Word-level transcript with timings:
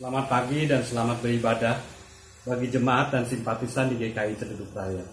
Selamat 0.00 0.32
pagi 0.32 0.64
dan 0.64 0.80
selamat 0.80 1.20
beribadah 1.20 1.76
bagi 2.48 2.72
jemaat 2.72 3.12
dan 3.12 3.28
simpatisan 3.28 3.92
di 3.92 4.00
GKI 4.00 4.32
Cededuk 4.32 4.72
Raya. 4.72 5.04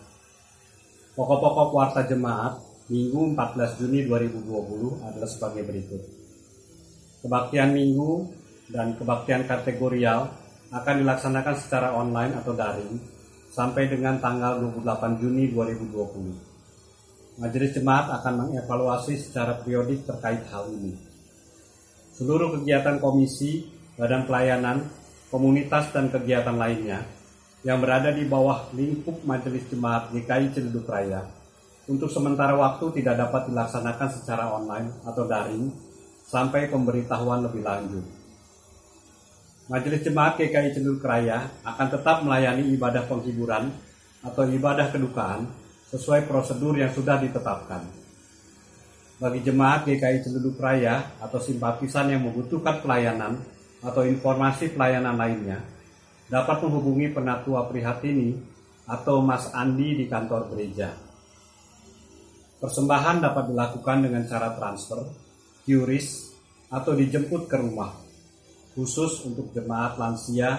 Pokok-pokok 1.11 1.75
warta 1.75 2.07
jemaat 2.07 2.55
Minggu 2.87 3.35
14 3.35 3.83
Juni 3.83 4.07
2020 4.07 4.47
adalah 5.03 5.27
sebagai 5.27 5.67
berikut. 5.67 5.99
Kebaktian 7.19 7.75
Minggu 7.75 8.31
dan 8.71 8.95
kebaktian 8.95 9.43
kategorial 9.43 10.31
akan 10.71 10.95
dilaksanakan 11.03 11.55
secara 11.59 11.91
online 11.91 12.39
atau 12.39 12.55
daring 12.55 12.95
sampai 13.51 13.91
dengan 13.91 14.23
tanggal 14.23 14.63
28 14.71 15.19
Juni 15.19 15.51
2020. 15.51 17.43
Majelis 17.43 17.75
Jemaat 17.75 18.23
akan 18.23 18.55
mengevaluasi 18.55 19.19
secara 19.19 19.59
periodik 19.59 20.07
terkait 20.07 20.47
hal 20.47 20.71
ini. 20.71 20.95
Seluruh 22.15 22.55
kegiatan 22.55 23.03
komisi 23.03 23.76
badan 23.97 24.29
pelayanan, 24.29 24.85
komunitas 25.33 25.89
dan 25.89 26.13
kegiatan 26.13 26.53
lainnya 26.53 27.01
yang 27.65 27.81
berada 27.81 28.13
di 28.13 28.23
bawah 28.29 28.69
lingkup 28.77 29.25
Majelis 29.25 29.65
Jemaat 29.67 30.13
GKI 30.13 30.53
Cenduduk 30.53 30.85
Raya 30.85 31.25
untuk 31.89 32.07
sementara 32.07 32.53
waktu 32.53 33.01
tidak 33.01 33.27
dapat 33.27 33.49
dilaksanakan 33.49 34.09
secara 34.13 34.53
online 34.53 34.93
atau 35.01 35.25
daring 35.25 35.73
sampai 36.23 36.69
pemberitahuan 36.69 37.41
lebih 37.41 37.65
lanjut. 37.65 38.05
Majelis 39.67 40.05
Jemaat 40.05 40.39
GKI 40.39 40.77
Cenduduk 40.77 41.03
Raya 41.03 41.49
akan 41.65 41.87
tetap 41.89 42.23
melayani 42.23 42.71
ibadah 42.77 43.03
penghiburan 43.09 43.73
atau 44.21 44.45
ibadah 44.45 44.93
kedukaan 44.93 45.49
sesuai 45.89 46.29
prosedur 46.29 46.77
yang 46.77 46.93
sudah 46.93 47.17
ditetapkan. 47.19 47.81
Bagi 49.17 49.41
jemaat 49.41 49.89
GKI 49.89 50.21
Cenduduk 50.21 50.61
Raya 50.61 51.17
atau 51.17 51.41
simpatisan 51.41 52.13
yang 52.13 52.21
membutuhkan 52.21 52.85
pelayanan 52.85 53.56
atau 53.81 54.03
informasi 54.05 54.73
pelayanan 54.73 55.17
lainnya, 55.17 55.61
dapat 56.27 56.65
menghubungi 56.65 57.13
Penatua 57.13 57.69
Prihatini 57.69 58.35
atau 58.87 59.19
Mas 59.21 59.51
Andi 59.53 59.99
di 59.99 60.05
kantor 60.07 60.49
gereja. 60.55 60.95
Persembahan 62.57 63.21
dapat 63.21 63.53
dilakukan 63.53 63.97
dengan 64.09 64.25
cara 64.25 64.57
transfer, 64.57 65.05
QRIS, 65.67 66.33
atau 66.73 66.97
dijemput 66.97 67.45
ke 67.45 67.55
rumah, 67.59 67.93
khusus 68.73 69.23
untuk 69.29 69.53
jemaat 69.53 69.95
lansia 70.01 70.57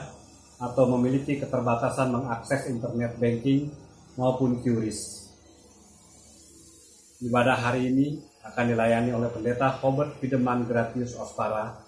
atau 0.58 0.84
memiliki 0.94 1.38
keterbatasan 1.42 2.14
mengakses 2.14 2.70
internet 2.70 3.18
banking 3.18 3.70
maupun 4.14 4.62
QRIS. 4.62 5.26
Ibadah 7.18 7.58
hari 7.58 7.90
ini 7.90 8.06
akan 8.46 8.64
dilayani 8.70 9.10
oleh 9.10 9.26
Pendeta 9.34 9.74
Robert 9.82 10.22
Pideman 10.22 10.70
Gratius 10.70 11.18
Ospara 11.18 11.87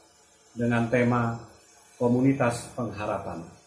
dengan 0.55 0.91
tema 0.91 1.39
Komunitas 2.01 2.67
Pengharapan. 2.75 3.60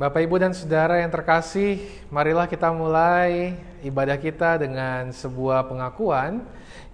Bapak, 0.00 0.24
Ibu, 0.24 0.40
dan 0.40 0.56
Saudara 0.56 0.96
yang 0.96 1.12
terkasih, 1.12 1.76
marilah 2.08 2.48
kita 2.48 2.72
mulai 2.72 3.52
ibadah 3.84 4.16
kita 4.16 4.56
dengan 4.56 5.12
sebuah 5.12 5.68
pengakuan, 5.68 6.40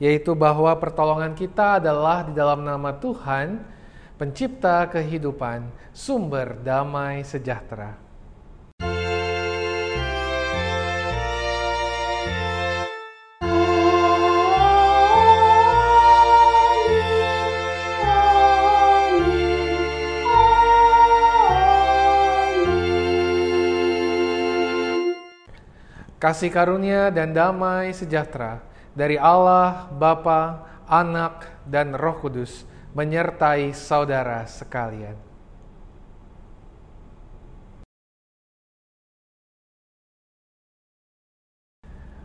yaitu 0.03 0.35
bahwa 0.35 0.75
pertolongan 0.75 1.31
kita 1.39 1.79
adalah 1.79 2.27
di 2.27 2.35
dalam 2.35 2.67
nama 2.67 2.91
Tuhan, 2.99 3.63
Pencipta 4.19 4.91
kehidupan, 4.91 5.71
sumber 5.95 6.59
damai 6.67 7.23
sejahtera. 7.23 8.06
Kasih 26.27 26.51
karunia 26.51 27.07
dan 27.15 27.31
damai 27.31 27.95
sejahtera 27.95 28.59
dari 28.99 29.15
Allah, 29.15 29.87
Bapa, 29.95 30.67
Anak, 30.83 31.47
dan 31.63 31.95
Roh 31.95 32.19
Kudus 32.19 32.67
menyertai 32.99 33.71
saudara 33.71 34.43
sekalian. 34.43 35.15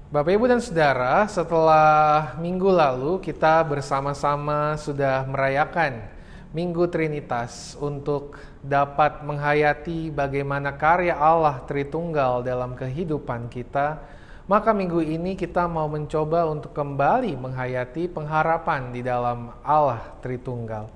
Bapak, 0.10 0.34
Ibu, 0.34 0.50
dan 0.50 0.66
Saudara, 0.66 1.30
setelah 1.30 2.34
minggu 2.42 2.74
lalu 2.74 3.22
kita 3.22 3.62
bersama-sama 3.70 4.82
sudah 4.82 5.30
merayakan 5.30 6.10
Minggu 6.52 6.84
Trinitas 6.92 7.80
untuk 7.80 8.36
dapat 8.60 9.24
menghayati 9.24 10.12
bagaimana 10.12 10.76
karya 10.76 11.16
Allah 11.16 11.64
Tritunggal 11.64 12.44
dalam 12.44 12.76
kehidupan 12.76 13.48
kita, 13.48 14.04
maka 14.52 14.76
minggu 14.76 15.00
ini 15.00 15.40
kita 15.40 15.64
mau 15.72 15.88
mencoba 15.88 16.44
untuk 16.52 16.76
kembali 16.76 17.40
menghayati 17.40 18.12
pengharapan 18.12 18.92
di 18.92 19.00
dalam 19.00 19.56
Allah 19.64 20.04
Tritunggal. 20.20 20.92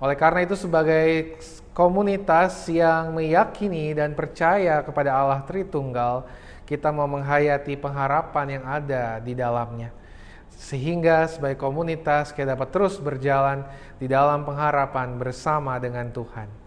Oleh 0.00 0.16
karena 0.16 0.40
itu 0.40 0.56
sebagai 0.56 1.36
komunitas 1.76 2.64
yang 2.72 3.12
meyakini 3.12 3.92
dan 3.92 4.16
percaya 4.16 4.80
kepada 4.80 5.12
Allah 5.12 5.44
Tritunggal, 5.44 6.24
kita 6.64 6.88
mau 6.88 7.04
menghayati 7.04 7.76
pengharapan 7.76 8.56
yang 8.56 8.64
ada 8.64 9.20
di 9.20 9.36
dalamnya. 9.36 9.92
Sehingga 10.56 11.28
sebagai 11.28 11.60
komunitas 11.60 12.32
kita 12.32 12.56
dapat 12.56 12.72
terus 12.72 12.96
berjalan 12.98 13.66
di 14.00 14.08
dalam 14.08 14.42
pengharapan 14.42 15.18
bersama 15.20 15.76
dengan 15.76 16.10
Tuhan. 16.10 16.63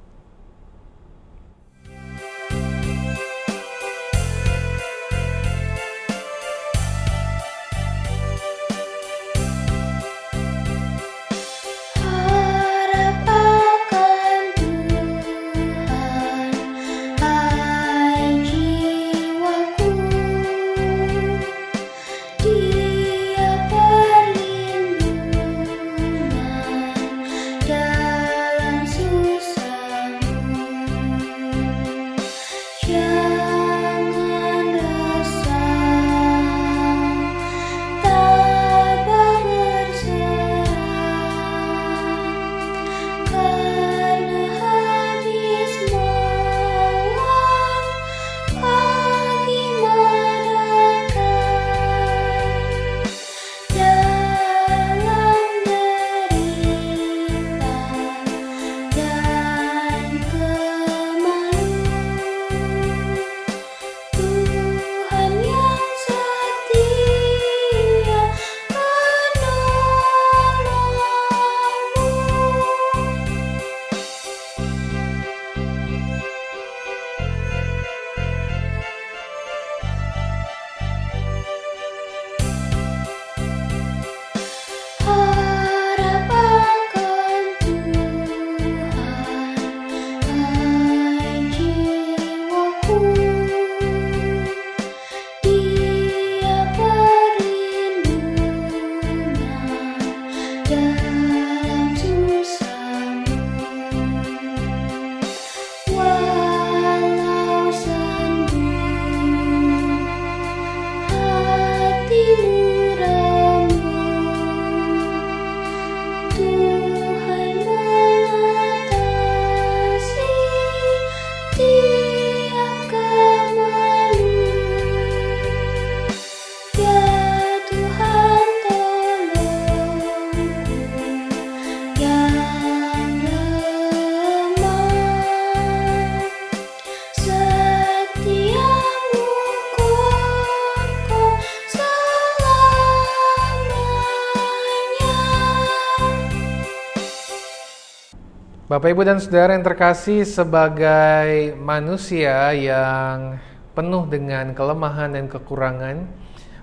Bapak, 148.78 148.94
Ibu, 148.94 149.10
dan 149.10 149.18
Saudara 149.18 149.58
yang 149.58 149.66
terkasih, 149.66 150.22
sebagai 150.22 151.58
manusia 151.58 152.54
yang 152.54 153.42
penuh 153.74 154.06
dengan 154.06 154.54
kelemahan 154.54 155.18
dan 155.18 155.26
kekurangan, 155.26 156.06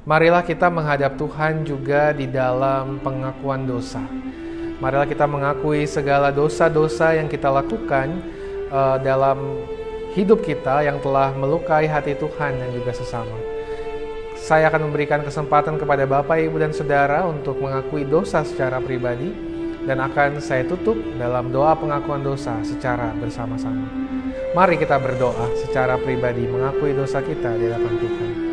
marilah 0.07 0.47
kita 0.47 0.71
menghadap 0.71 1.19
Tuhan 1.19 1.67
juga 1.67 2.15
di 2.15 2.31
dalam 2.31 3.03
pengakuan 3.03 3.67
dosa. 3.67 3.99
Marilah 4.79 5.11
kita 5.11 5.27
mengakui 5.27 5.91
segala 5.91 6.31
dosa-dosa 6.31 7.19
yang 7.19 7.27
kita 7.27 7.51
lakukan 7.51 8.23
uh, 8.71 8.95
dalam 9.03 9.67
hidup 10.15 10.39
kita 10.39 10.87
yang 10.87 11.03
telah 11.03 11.35
melukai 11.35 11.91
hati 11.91 12.15
Tuhan 12.15 12.63
dan 12.63 12.71
juga 12.71 12.95
sesama. 12.95 13.35
Saya 14.39 14.71
akan 14.71 14.87
memberikan 14.87 15.19
kesempatan 15.27 15.83
kepada 15.83 16.07
Bapak, 16.07 16.39
Ibu, 16.47 16.63
dan 16.63 16.71
Saudara 16.71 17.27
untuk 17.27 17.59
mengakui 17.59 18.07
dosa 18.07 18.47
secara 18.47 18.79
pribadi 18.79 19.54
dan 19.85 20.01
akan 20.01 20.41
saya 20.41 20.65
tutup 20.65 20.97
dalam 21.17 21.53
doa 21.53 21.77
pengakuan 21.77 22.25
dosa 22.25 22.61
secara 22.65 23.13
bersama-sama. 23.17 23.85
Mari 24.57 24.81
kita 24.81 24.97
berdoa 25.01 25.51
secara 25.61 25.99
pribadi 26.01 26.47
mengakui 26.47 26.95
dosa 26.95 27.21
kita 27.21 27.57
di 27.59 27.69
hadapan 27.69 27.95
Tuhan. 28.01 28.44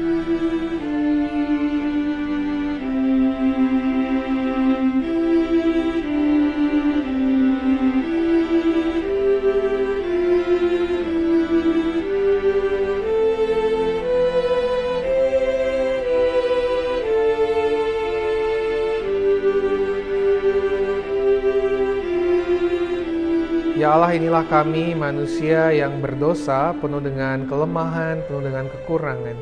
Allah 24.12 24.28
inilah 24.28 24.48
kami 24.52 24.92
manusia 24.92 25.72
yang 25.72 26.04
berdosa 26.04 26.76
penuh 26.84 27.00
dengan 27.00 27.48
kelemahan, 27.48 28.20
penuh 28.28 28.44
dengan 28.44 28.68
kekurangan. 28.68 29.40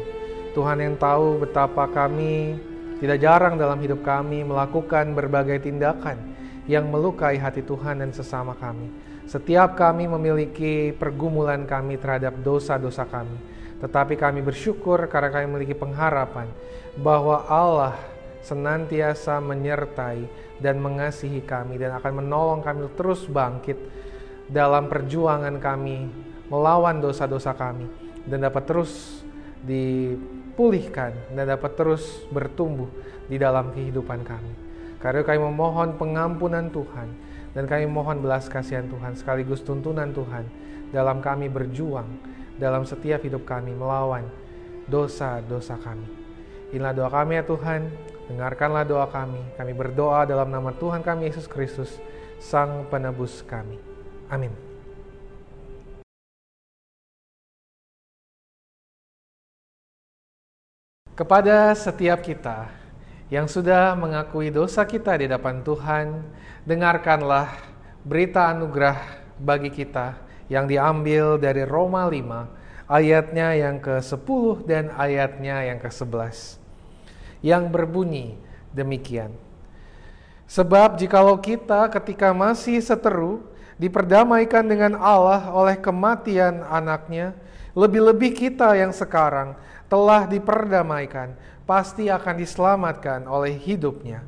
Tuhan 0.54 0.78
yang 0.78 0.94
tahu 0.94 1.42
betapa 1.42 1.90
kami 1.90 2.54
tidak 3.02 3.18
jarang 3.18 3.58
dalam 3.58 3.82
hidup 3.82 4.06
kami 4.06 4.46
melakukan 4.46 5.18
berbagai 5.18 5.66
tindakan 5.66 6.22
yang 6.70 6.86
melukai 6.86 7.42
hati 7.42 7.66
Tuhan 7.66 8.06
dan 8.06 8.14
sesama 8.14 8.54
kami. 8.62 8.94
Setiap 9.26 9.74
kami 9.74 10.06
memiliki 10.06 10.94
pergumulan 10.94 11.66
kami 11.66 11.98
terhadap 11.98 12.38
dosa-dosa 12.46 13.10
kami. 13.10 13.42
Tetapi 13.82 14.22
kami 14.22 14.46
bersyukur 14.46 15.02
karena 15.10 15.34
kami 15.34 15.50
memiliki 15.50 15.74
pengharapan 15.74 16.46
bahwa 16.94 17.42
Allah 17.50 17.98
senantiasa 18.46 19.42
menyertai 19.42 20.30
dan 20.62 20.78
mengasihi 20.78 21.42
kami 21.42 21.82
dan 21.82 21.98
akan 21.98 22.22
menolong 22.22 22.62
kami 22.62 22.86
terus 22.94 23.26
bangkit 23.26 23.98
dalam 24.50 24.90
perjuangan 24.90 25.62
kami 25.62 26.10
melawan 26.50 26.98
dosa-dosa 26.98 27.54
kami 27.54 27.86
dan 28.26 28.42
dapat 28.42 28.66
terus 28.66 29.22
dipulihkan 29.62 31.14
dan 31.38 31.46
dapat 31.46 31.78
terus 31.78 32.26
bertumbuh 32.34 32.90
di 33.30 33.38
dalam 33.38 33.70
kehidupan 33.70 34.26
kami. 34.26 34.54
Karena 35.00 35.24
kami 35.24 35.40
memohon 35.40 35.96
pengampunan 35.96 36.68
Tuhan 36.74 37.08
dan 37.56 37.64
kami 37.70 37.88
mohon 37.88 38.20
belas 38.20 38.50
kasihan 38.52 38.90
Tuhan 38.90 39.16
sekaligus 39.16 39.64
tuntunan 39.64 40.12
Tuhan 40.12 40.44
dalam 40.92 41.22
kami 41.24 41.48
berjuang 41.48 42.10
dalam 42.60 42.84
setiap 42.84 43.24
hidup 43.24 43.48
kami 43.48 43.72
melawan 43.72 44.28
dosa-dosa 44.90 45.80
kami. 45.80 46.10
Inilah 46.70 46.94
doa 46.94 47.10
kami 47.10 47.40
ya 47.40 47.44
Tuhan, 47.46 47.90
dengarkanlah 48.30 48.86
doa 48.86 49.08
kami. 49.10 49.42
Kami 49.58 49.72
berdoa 49.74 50.28
dalam 50.28 50.54
nama 50.54 50.70
Tuhan 50.76 51.02
kami 51.02 51.32
Yesus 51.32 51.50
Kristus, 51.50 51.98
Sang 52.38 52.86
Penebus 52.92 53.42
kami. 53.42 53.89
Amin. 54.30 54.54
Kepada 61.18 61.76
setiap 61.76 62.24
kita 62.24 62.72
yang 63.28 63.50
sudah 63.50 63.92
mengakui 63.98 64.54
dosa 64.54 64.88
kita 64.88 65.20
di 65.20 65.28
hadapan 65.28 65.60
Tuhan, 65.66 66.06
dengarkanlah 66.64 67.52
berita 68.08 68.48
anugerah 68.54 68.98
bagi 69.36 69.68
kita 69.68 70.16
yang 70.48 70.70
diambil 70.70 71.36
dari 71.36 71.68
Roma 71.68 72.08
5 72.08 72.88
ayatnya 72.88 73.54
yang 73.54 73.78
ke-10 73.84 74.66
dan 74.66 74.90
ayatnya 74.96 75.68
yang 75.68 75.78
ke-11 75.78 76.58
yang 77.44 77.68
berbunyi 77.72 78.36
demikian. 78.72 79.36
Sebab 80.50 80.98
jikalau 80.98 81.38
kita 81.38 81.88
ketika 81.94 82.34
masih 82.34 82.82
seteru 82.82 83.46
diperdamaikan 83.80 84.68
dengan 84.68 85.00
Allah 85.00 85.50
oleh 85.56 85.80
kematian 85.80 86.68
anaknya, 86.68 87.32
lebih-lebih 87.72 88.36
kita 88.36 88.76
yang 88.76 88.92
sekarang 88.92 89.56
telah 89.88 90.28
diperdamaikan, 90.28 91.34
pasti 91.64 92.12
akan 92.12 92.36
diselamatkan 92.38 93.24
oleh 93.26 93.56
hidupnya. 93.56 94.22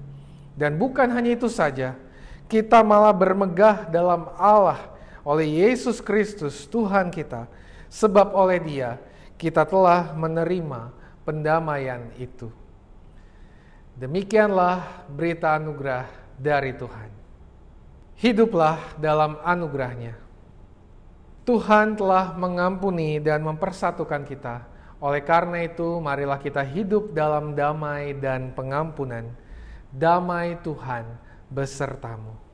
Dan 0.56 0.80
bukan 0.80 1.12
hanya 1.12 1.36
itu 1.36 1.52
saja, 1.52 2.00
kita 2.48 2.80
malah 2.82 3.12
bermegah 3.12 3.92
dalam 3.92 4.32
Allah 4.40 4.80
oleh 5.22 5.68
Yesus 5.68 6.00
Kristus 6.00 6.66
Tuhan 6.66 7.12
kita, 7.12 7.46
sebab 7.92 8.32
oleh 8.34 8.58
dia 8.64 8.98
kita 9.36 9.68
telah 9.68 10.16
menerima 10.16 10.96
pendamaian 11.28 12.08
itu. 12.18 12.50
Demikianlah 14.00 15.06
berita 15.12 15.60
anugerah 15.60 16.08
dari 16.40 16.74
Tuhan. 16.74 17.21
Hiduplah 18.22 19.02
dalam 19.02 19.42
anugerahnya. 19.42 20.14
Tuhan 21.42 21.98
telah 21.98 22.38
mengampuni 22.38 23.18
dan 23.18 23.42
mempersatukan 23.42 24.30
kita. 24.30 24.62
Oleh 25.02 25.26
karena 25.26 25.66
itu, 25.66 25.98
marilah 25.98 26.38
kita 26.38 26.62
hidup 26.62 27.18
dalam 27.18 27.58
damai 27.58 28.14
dan 28.14 28.54
pengampunan. 28.54 29.26
Damai 29.90 30.62
Tuhan 30.62 31.18
besertamu. 31.50 32.51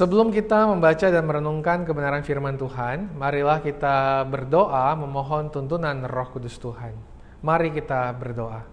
Sebelum 0.00 0.32
kita 0.32 0.64
membaca 0.64 1.12
dan 1.12 1.28
merenungkan 1.28 1.84
kebenaran 1.84 2.24
firman 2.24 2.56
Tuhan, 2.56 3.20
marilah 3.20 3.60
kita 3.60 4.24
berdoa 4.24 4.96
memohon 4.96 5.52
tuntunan 5.52 5.92
Roh 6.08 6.24
Kudus 6.32 6.56
Tuhan. 6.56 6.96
Mari 7.44 7.68
kita 7.68 8.08
berdoa. 8.16 8.64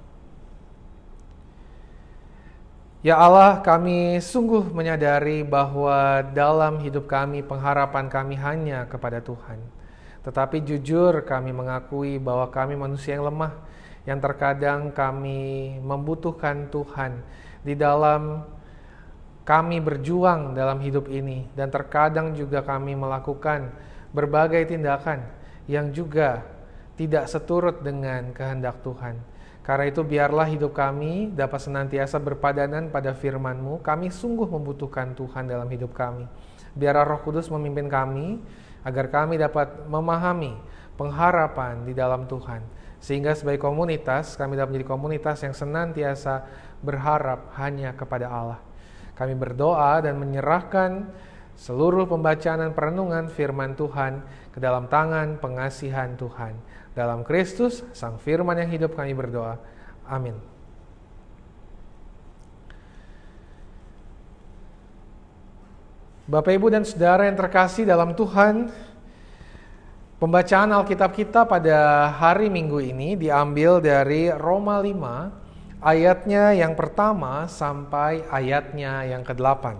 Ya 3.03 3.19
Allah, 3.19 3.59
kami 3.59 4.23
sungguh 4.23 4.71
menyadari 4.71 5.43
bahwa 5.43 6.23
dalam 6.31 6.79
hidup 6.79 7.11
kami 7.11 7.43
pengharapan 7.43 8.07
kami 8.07 8.39
hanya 8.39 8.87
kepada 8.87 9.19
Tuhan. 9.19 9.59
Tetapi 10.23 10.63
jujur 10.63 11.27
kami 11.27 11.51
mengakui 11.51 12.23
bahwa 12.23 12.47
kami 12.47 12.79
manusia 12.79 13.19
yang 13.19 13.27
lemah, 13.27 13.51
yang 14.07 14.23
terkadang 14.23 14.95
kami 14.95 15.75
membutuhkan 15.83 16.71
Tuhan 16.71 17.19
di 17.67 17.75
dalam 17.75 18.47
kami 19.47 19.79
berjuang 19.79 20.51
dalam 20.51 20.83
hidup 20.83 21.07
ini 21.07 21.47
dan 21.55 21.71
terkadang 21.71 22.35
juga 22.35 22.59
kami 22.67 22.99
melakukan 22.99 23.71
berbagai 24.11 24.75
tindakan 24.75 25.23
yang 25.71 25.95
juga 25.95 26.43
tidak 26.99 27.31
seturut 27.31 27.79
dengan 27.79 28.35
kehendak 28.35 28.83
Tuhan. 28.83 29.15
Karena 29.63 29.87
itu 29.87 30.03
biarlah 30.03 30.47
hidup 30.51 30.75
kami 30.75 31.31
dapat 31.31 31.63
senantiasa 31.63 32.19
berpadanan 32.19 32.91
pada 32.91 33.15
firman-Mu. 33.15 33.79
Kami 33.79 34.11
sungguh 34.11 34.47
membutuhkan 34.47 35.15
Tuhan 35.15 35.47
dalam 35.47 35.67
hidup 35.71 35.95
kami. 35.95 36.27
Biarlah 36.75 37.07
Roh 37.07 37.23
Kudus 37.23 37.47
memimpin 37.47 37.87
kami 37.87 38.43
agar 38.83 39.07
kami 39.11 39.39
dapat 39.39 39.87
memahami 39.87 40.59
pengharapan 40.99 41.87
di 41.87 41.95
dalam 41.95 42.27
Tuhan. 42.27 42.63
Sehingga 42.99 43.35
sebagai 43.35 43.63
komunitas, 43.63 44.35
kami 44.35 44.59
dapat 44.59 44.75
menjadi 44.75 44.87
komunitas 44.91 45.43
yang 45.43 45.55
senantiasa 45.55 46.47
berharap 46.79 47.51
hanya 47.59 47.91
kepada 47.95 48.31
Allah. 48.31 48.66
Kami 49.17 49.33
berdoa 49.33 49.97
dan 50.05 50.21
menyerahkan 50.21 51.09
seluruh 51.57 52.05
pembacaan 52.05 52.61
dan 52.61 52.71
perenungan 52.77 53.25
firman 53.33 53.73
Tuhan 53.73 54.21
ke 54.53 54.61
dalam 54.61 54.85
tangan 54.85 55.41
pengasihan 55.41 56.13
Tuhan. 56.13 56.53
Dalam 56.93 57.25
Kristus, 57.25 57.81
Sang 57.97 58.21
Firman 58.21 58.61
yang 58.61 58.69
hidup 58.69 58.93
kami 58.93 59.17
berdoa. 59.17 59.57
Amin. 60.05 60.37
Bapak, 66.29 66.53
Ibu, 66.53 66.67
dan 66.69 66.83
Saudara 66.85 67.25
yang 67.25 67.39
terkasih 67.39 67.87
dalam 67.87 68.11
Tuhan, 68.11 68.69
pembacaan 70.21 70.75
Alkitab 70.75 71.15
kita 71.15 71.47
pada 71.47 72.11
hari 72.13 72.51
Minggu 72.53 72.83
ini 72.83 73.15
diambil 73.15 73.79
dari 73.81 74.29
Roma 74.29 74.77
5 74.83 75.46
ayatnya 75.81 76.57
yang 76.57 76.73
pertama 76.73 77.45
sampai 77.45 78.25
ayatnya 78.29 79.05
yang 79.05 79.21
ke-8. 79.21 79.77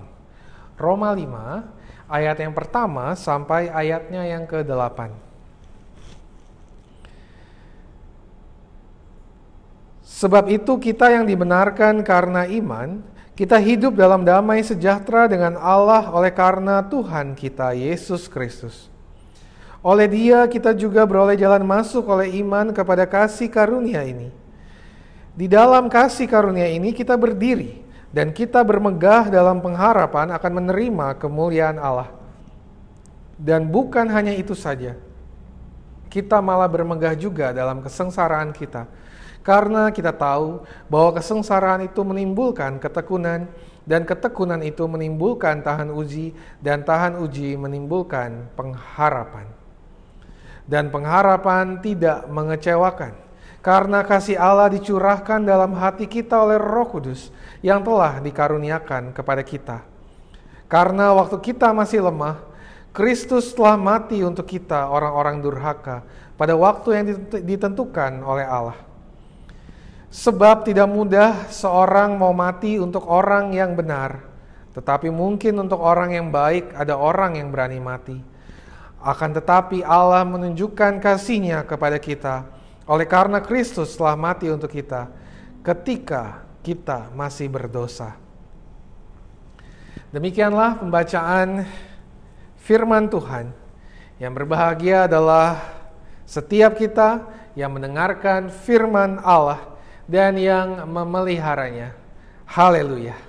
Roma 0.78 1.10
5, 1.10 2.10
ayat 2.10 2.38
yang 2.38 2.54
pertama 2.54 3.18
sampai 3.18 3.70
ayatnya 3.74 4.30
yang 4.30 4.46
ke-8. 4.46 5.26
Sebab 10.06 10.50
itu 10.50 10.82
kita 10.82 11.14
yang 11.14 11.30
dibenarkan 11.30 12.02
karena 12.02 12.50
iman, 12.50 13.06
kita 13.38 13.62
hidup 13.62 13.94
dalam 13.94 14.26
damai 14.26 14.66
sejahtera 14.66 15.30
dengan 15.30 15.54
Allah 15.62 16.10
oleh 16.10 16.34
karena 16.34 16.82
Tuhan 16.82 17.38
kita 17.38 17.78
Yesus 17.78 18.26
Kristus. 18.26 18.90
Oleh 19.86 20.10
dia 20.10 20.42
kita 20.50 20.74
juga 20.74 21.06
beroleh 21.06 21.38
jalan 21.38 21.62
masuk 21.62 22.10
oleh 22.10 22.34
iman 22.42 22.74
kepada 22.74 23.06
kasih 23.06 23.46
karunia 23.46 24.02
ini 24.02 24.34
di 25.38 25.46
dalam 25.46 25.86
kasih 25.86 26.26
karunia 26.26 26.66
ini 26.66 26.90
kita 26.90 27.14
berdiri 27.14 27.86
dan 28.10 28.34
kita 28.34 28.66
bermegah 28.66 29.30
dalam 29.30 29.62
pengharapan 29.62 30.34
akan 30.34 30.52
menerima 30.58 31.14
kemuliaan 31.22 31.78
Allah. 31.78 32.10
Dan 33.38 33.70
bukan 33.70 34.10
hanya 34.10 34.34
itu 34.34 34.58
saja. 34.58 34.98
Kita 36.10 36.42
malah 36.42 36.66
bermegah 36.66 37.14
juga 37.14 37.54
dalam 37.54 37.86
kesengsaraan 37.86 38.50
kita. 38.50 38.90
Karena 39.46 39.94
kita 39.94 40.10
tahu 40.10 40.66
bahwa 40.90 41.22
kesengsaraan 41.22 41.86
itu 41.86 42.02
menimbulkan 42.02 42.82
ketekunan 42.82 43.46
dan 43.86 44.02
ketekunan 44.10 44.66
itu 44.66 44.90
menimbulkan 44.90 45.62
tahan 45.62 45.94
uji 45.94 46.34
dan 46.58 46.82
tahan 46.82 47.22
uji 47.22 47.54
menimbulkan 47.54 48.50
pengharapan. 48.58 49.46
Dan 50.66 50.90
pengharapan 50.90 51.78
tidak 51.78 52.26
mengecewakan 52.26 53.27
karena 53.68 54.00
kasih 54.00 54.40
Allah 54.40 54.72
dicurahkan 54.72 55.44
dalam 55.44 55.76
hati 55.76 56.08
kita 56.08 56.40
oleh 56.40 56.56
Roh 56.56 56.88
Kudus 56.88 57.36
yang 57.60 57.84
telah 57.84 58.24
dikaruniakan 58.24 59.12
kepada 59.12 59.44
kita. 59.44 59.84
Karena 60.72 61.12
waktu 61.12 61.36
kita 61.44 61.76
masih 61.76 62.08
lemah, 62.08 62.40
Kristus 62.96 63.52
telah 63.52 63.76
mati 63.76 64.24
untuk 64.24 64.48
kita 64.48 64.88
orang-orang 64.88 65.44
durhaka 65.44 66.08
pada 66.40 66.56
waktu 66.56 66.88
yang 66.96 67.06
ditentukan 67.44 68.24
oleh 68.24 68.48
Allah. 68.48 68.80
Sebab 70.16 70.64
tidak 70.64 70.88
mudah 70.88 71.52
seorang 71.52 72.16
mau 72.16 72.32
mati 72.32 72.80
untuk 72.80 73.04
orang 73.04 73.52
yang 73.52 73.76
benar, 73.76 74.24
tetapi 74.80 75.12
mungkin 75.12 75.60
untuk 75.60 75.84
orang 75.84 76.16
yang 76.16 76.32
baik 76.32 76.72
ada 76.72 76.96
orang 76.96 77.36
yang 77.36 77.52
berani 77.52 77.84
mati. 77.84 78.16
Akan 79.04 79.36
tetapi 79.36 79.84
Allah 79.84 80.24
menunjukkan 80.24 81.04
kasihnya 81.04 81.68
kepada 81.68 82.00
kita, 82.00 82.57
oleh 82.88 83.04
karena 83.04 83.44
Kristus 83.44 84.00
telah 84.00 84.16
mati 84.16 84.48
untuk 84.48 84.72
kita 84.72 85.12
ketika 85.60 86.48
kita 86.64 87.12
masih 87.12 87.52
berdosa. 87.52 88.16
Demikianlah 90.08 90.80
pembacaan 90.80 91.68
firman 92.64 93.12
Tuhan. 93.12 93.52
Yang 94.18 94.34
berbahagia 94.34 95.06
adalah 95.06 95.62
setiap 96.24 96.80
kita 96.80 97.28
yang 97.60 97.76
mendengarkan 97.76 98.48
firman 98.50 99.20
Allah 99.22 99.78
dan 100.08 100.40
yang 100.40 100.88
memeliharanya. 100.88 101.94
Haleluya! 102.48 103.27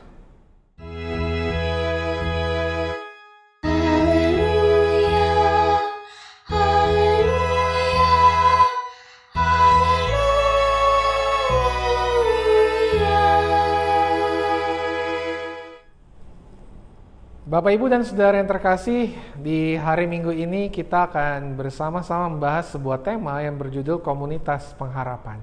Bapak, 17.49 17.73
Ibu, 17.81 17.89
dan 17.89 18.05
Saudara 18.05 18.37
yang 18.37 18.45
terkasih, 18.45 19.17
di 19.41 19.73
hari 19.73 20.05
Minggu 20.05 20.37
ini 20.37 20.69
kita 20.69 21.09
akan 21.09 21.57
bersama-sama 21.57 22.29
membahas 22.29 22.77
sebuah 22.77 23.01
tema 23.01 23.41
yang 23.41 23.57
berjudul 23.57 24.05
Komunitas 24.05 24.77
Pengharapan. 24.77 25.41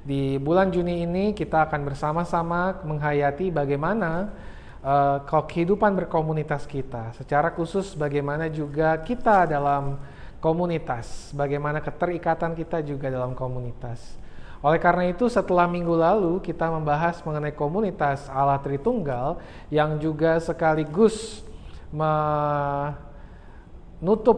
Di 0.00 0.40
bulan 0.40 0.72
Juni 0.72 1.04
ini 1.04 1.36
kita 1.36 1.68
akan 1.68 1.92
bersama-sama 1.92 2.80
menghayati 2.80 3.52
bagaimana 3.52 4.32
uh, 4.80 5.28
kehidupan 5.28 6.08
berkomunitas 6.08 6.64
kita. 6.64 7.12
Secara 7.20 7.52
khusus 7.52 7.92
bagaimana 7.92 8.48
juga 8.48 8.96
kita 9.04 9.44
dalam 9.44 10.00
komunitas, 10.40 11.36
bagaimana 11.36 11.84
keterikatan 11.84 12.56
kita 12.56 12.80
juga 12.80 13.12
dalam 13.12 13.36
komunitas. 13.36 14.00
Oleh 14.66 14.82
karena 14.82 15.06
itu 15.06 15.30
setelah 15.30 15.70
minggu 15.70 15.94
lalu 15.94 16.42
kita 16.42 16.66
membahas 16.66 17.22
mengenai 17.22 17.54
komunitas 17.54 18.26
Allah 18.26 18.58
Tritunggal 18.58 19.38
yang 19.70 20.02
juga 20.02 20.42
sekaligus 20.42 21.46
menutup 21.94 23.14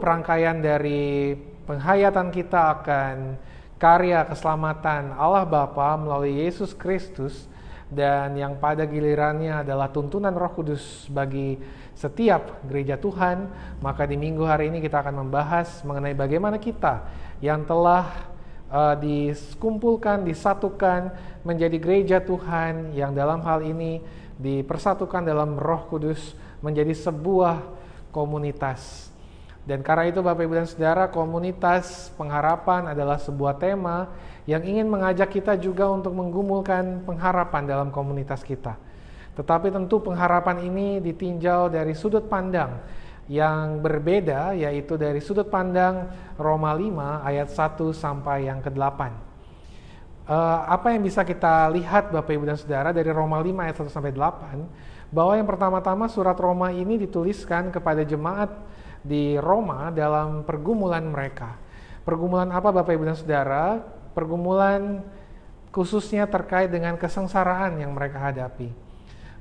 rangkaian 0.04 0.60
dari 0.60 1.32
penghayatan 1.64 2.28
kita 2.28 2.76
akan 2.76 3.40
karya 3.80 4.28
keselamatan 4.28 5.16
Allah 5.16 5.48
Bapa 5.48 5.96
melalui 5.96 6.44
Yesus 6.44 6.76
Kristus. 6.76 7.48
Dan 7.88 8.36
yang 8.36 8.60
pada 8.60 8.84
gilirannya 8.84 9.64
adalah 9.64 9.88
tuntunan 9.88 10.36
Roh 10.36 10.52
Kudus 10.52 11.08
bagi 11.08 11.56
setiap 11.96 12.60
gereja 12.68 13.00
Tuhan, 13.00 13.48
maka 13.80 14.04
di 14.04 14.20
minggu 14.20 14.44
hari 14.44 14.68
ini 14.68 14.84
kita 14.84 15.00
akan 15.00 15.24
membahas 15.24 15.80
mengenai 15.88 16.12
bagaimana 16.12 16.60
kita 16.60 17.08
yang 17.40 17.64
telah 17.64 18.36
uh, 18.72 18.94
dikumpulkan, 18.96 20.24
disatukan 20.24 21.12
menjadi 21.44 21.76
gereja 21.80 22.18
Tuhan 22.20 22.92
yang 22.92 23.12
dalam 23.16 23.40
hal 23.44 23.64
ini 23.64 24.00
dipersatukan 24.38 25.26
dalam 25.26 25.58
Roh 25.58 25.88
Kudus 25.90 26.36
menjadi 26.62 26.94
sebuah 26.94 27.62
komunitas. 28.14 29.10
Dan 29.68 29.84
karena 29.84 30.08
itu 30.08 30.24
Bapak 30.24 30.48
Ibu 30.48 30.54
dan 30.56 30.64
Saudara, 30.64 31.12
komunitas 31.12 32.08
pengharapan 32.16 32.88
adalah 32.88 33.20
sebuah 33.20 33.60
tema 33.60 34.08
yang 34.48 34.64
ingin 34.64 34.88
mengajak 34.88 35.28
kita 35.28 35.60
juga 35.60 35.92
untuk 35.92 36.16
menggumulkan 36.16 37.04
pengharapan 37.04 37.68
dalam 37.68 37.88
komunitas 37.92 38.40
kita. 38.40 38.80
Tetapi 39.36 39.68
tentu 39.68 40.00
pengharapan 40.00 40.64
ini 40.64 41.04
ditinjau 41.04 41.68
dari 41.68 41.92
sudut 41.92 42.24
pandang 42.32 42.80
yang 43.28 43.84
berbeda 43.84 44.56
yaitu 44.56 44.96
dari 44.96 45.20
sudut 45.20 45.52
pandang 45.52 46.08
Roma 46.40 46.72
5 46.72 47.28
ayat 47.28 47.48
1 47.52 47.92
sampai 47.92 48.48
yang 48.48 48.64
ke-8. 48.64 49.00
uh, 50.28 50.60
apa 50.64 50.96
yang 50.96 51.04
bisa 51.04 51.22
kita 51.22 51.68
lihat 51.76 52.08
Bapak 52.08 52.32
Ibu 52.32 52.48
dan 52.48 52.56
Saudara 52.56 52.88
dari 52.90 53.12
Roma 53.12 53.36
5 53.36 53.52
ayat 53.52 53.76
1 53.76 53.92
sampai 53.92 54.12
8 54.16 55.12
bahwa 55.12 55.32
yang 55.36 55.48
pertama-tama 55.48 56.08
surat 56.08 56.36
Roma 56.40 56.72
ini 56.72 57.00
dituliskan 57.00 57.68
kepada 57.68 58.00
jemaat 58.04 58.48
di 59.04 59.36
Roma 59.40 59.88
dalam 59.92 60.44
pergumulan 60.44 61.04
mereka. 61.04 61.56
Pergumulan 62.04 62.48
apa 62.48 62.72
Bapak 62.72 62.92
Ibu 62.96 63.04
dan 63.08 63.16
Saudara? 63.16 63.80
Pergumulan 64.16 65.04
khususnya 65.68 66.24
terkait 66.24 66.72
dengan 66.72 66.96
kesengsaraan 66.96 67.76
yang 67.76 67.92
mereka 67.92 68.20
hadapi. 68.20 68.72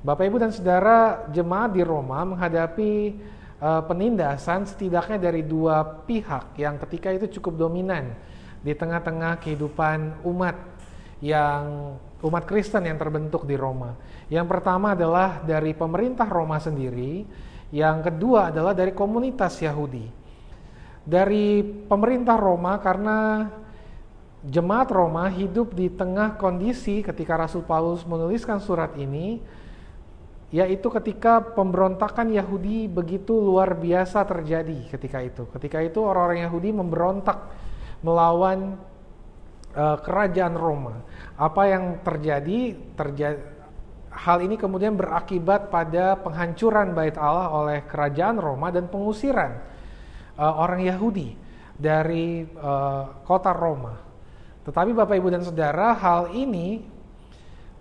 Bapak 0.04 0.24
Ibu 0.28 0.36
dan 0.38 0.52
Saudara, 0.54 1.26
jemaat 1.32 1.74
di 1.74 1.82
Roma 1.82 2.22
menghadapi 2.22 3.18
uh, 3.58 3.82
penindasan 3.86 4.66
setidaknya 4.66 5.18
dari 5.18 5.42
dua 5.46 5.82
pihak 5.82 6.58
yang 6.58 6.78
ketika 6.86 7.14
itu 7.14 7.38
cukup 7.38 7.68
dominan 7.68 8.14
di 8.62 8.74
tengah-tengah 8.74 9.38
kehidupan 9.38 10.26
umat 10.26 10.56
yang 11.18 11.94
umat 12.22 12.44
Kristen 12.46 12.86
yang 12.86 12.98
terbentuk 12.98 13.46
di 13.46 13.54
Roma. 13.54 13.94
Yang 14.30 14.46
pertama 14.50 14.94
adalah 14.94 15.42
dari 15.42 15.74
pemerintah 15.74 16.26
Roma 16.26 16.58
sendiri, 16.58 17.22
yang 17.70 18.02
kedua 18.02 18.50
adalah 18.50 18.74
dari 18.74 18.90
komunitas 18.94 19.58
Yahudi. 19.62 20.06
Dari 21.08 21.64
pemerintah 21.88 22.36
Roma 22.36 22.76
karena 22.82 23.48
jemaat 24.44 24.92
Roma 24.92 25.26
hidup 25.32 25.72
di 25.72 25.88
tengah 25.88 26.36
kondisi 26.36 27.00
ketika 27.00 27.34
Rasul 27.40 27.64
Paulus 27.64 28.04
menuliskan 28.04 28.60
surat 28.60 28.94
ini, 29.00 29.40
yaitu 30.48 30.88
ketika 30.88 31.44
pemberontakan 31.44 32.32
Yahudi 32.32 32.88
begitu 32.88 33.36
luar 33.36 33.76
biasa 33.76 34.24
terjadi 34.24 34.88
ketika 34.88 35.20
itu. 35.20 35.44
Ketika 35.52 35.84
itu 35.84 36.00
orang-orang 36.00 36.48
Yahudi 36.48 36.72
memberontak 36.72 37.36
melawan 38.00 38.80
uh, 39.76 39.98
kerajaan 40.00 40.56
Roma. 40.56 41.04
Apa 41.36 41.68
yang 41.68 42.00
terjadi? 42.00 42.80
Terjadi 42.96 43.40
hal 44.08 44.40
ini 44.42 44.56
kemudian 44.56 44.96
berakibat 44.98 45.68
pada 45.68 46.18
penghancuran 46.18 46.96
bait 46.96 47.14
Allah 47.14 47.52
oleh 47.52 47.78
kerajaan 47.86 48.40
Roma 48.40 48.72
dan 48.72 48.88
pengusiran 48.88 49.52
uh, 50.40 50.54
orang 50.58 50.82
Yahudi 50.82 51.36
dari 51.76 52.42
uh, 52.56 53.22
kota 53.22 53.52
Roma. 53.52 53.94
Tetapi 54.64 54.90
Bapak 54.96 55.16
Ibu 55.16 55.28
dan 55.28 55.44
Saudara, 55.44 55.94
hal 55.96 56.34
ini 56.34 56.97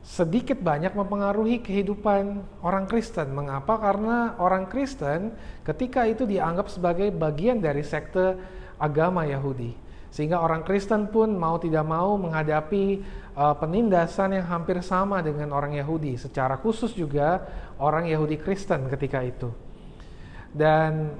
sedikit 0.07 0.63
banyak 0.63 0.95
mempengaruhi 0.95 1.59
kehidupan 1.59 2.39
orang 2.63 2.87
Kristen. 2.87 3.35
Mengapa? 3.35 3.75
Karena 3.75 4.39
orang 4.39 4.71
Kristen 4.71 5.35
ketika 5.67 6.07
itu 6.07 6.23
dianggap 6.23 6.71
sebagai 6.71 7.11
bagian 7.11 7.59
dari 7.59 7.83
sekte 7.83 8.39
agama 8.79 9.27
Yahudi. 9.27 9.75
Sehingga 10.07 10.39
orang 10.39 10.63
Kristen 10.63 11.11
pun 11.11 11.35
mau 11.35 11.59
tidak 11.59 11.83
mau 11.83 12.15
menghadapi 12.15 13.03
uh, 13.35 13.51
penindasan 13.59 14.39
yang 14.39 14.47
hampir 14.47 14.79
sama 14.79 15.19
dengan 15.19 15.51
orang 15.51 15.75
Yahudi, 15.75 16.15
secara 16.15 16.55
khusus 16.55 16.95
juga 16.95 17.43
orang 17.75 18.07
Yahudi 18.07 18.39
Kristen 18.39 18.87
ketika 18.87 19.19
itu. 19.19 19.51
Dan 20.55 21.11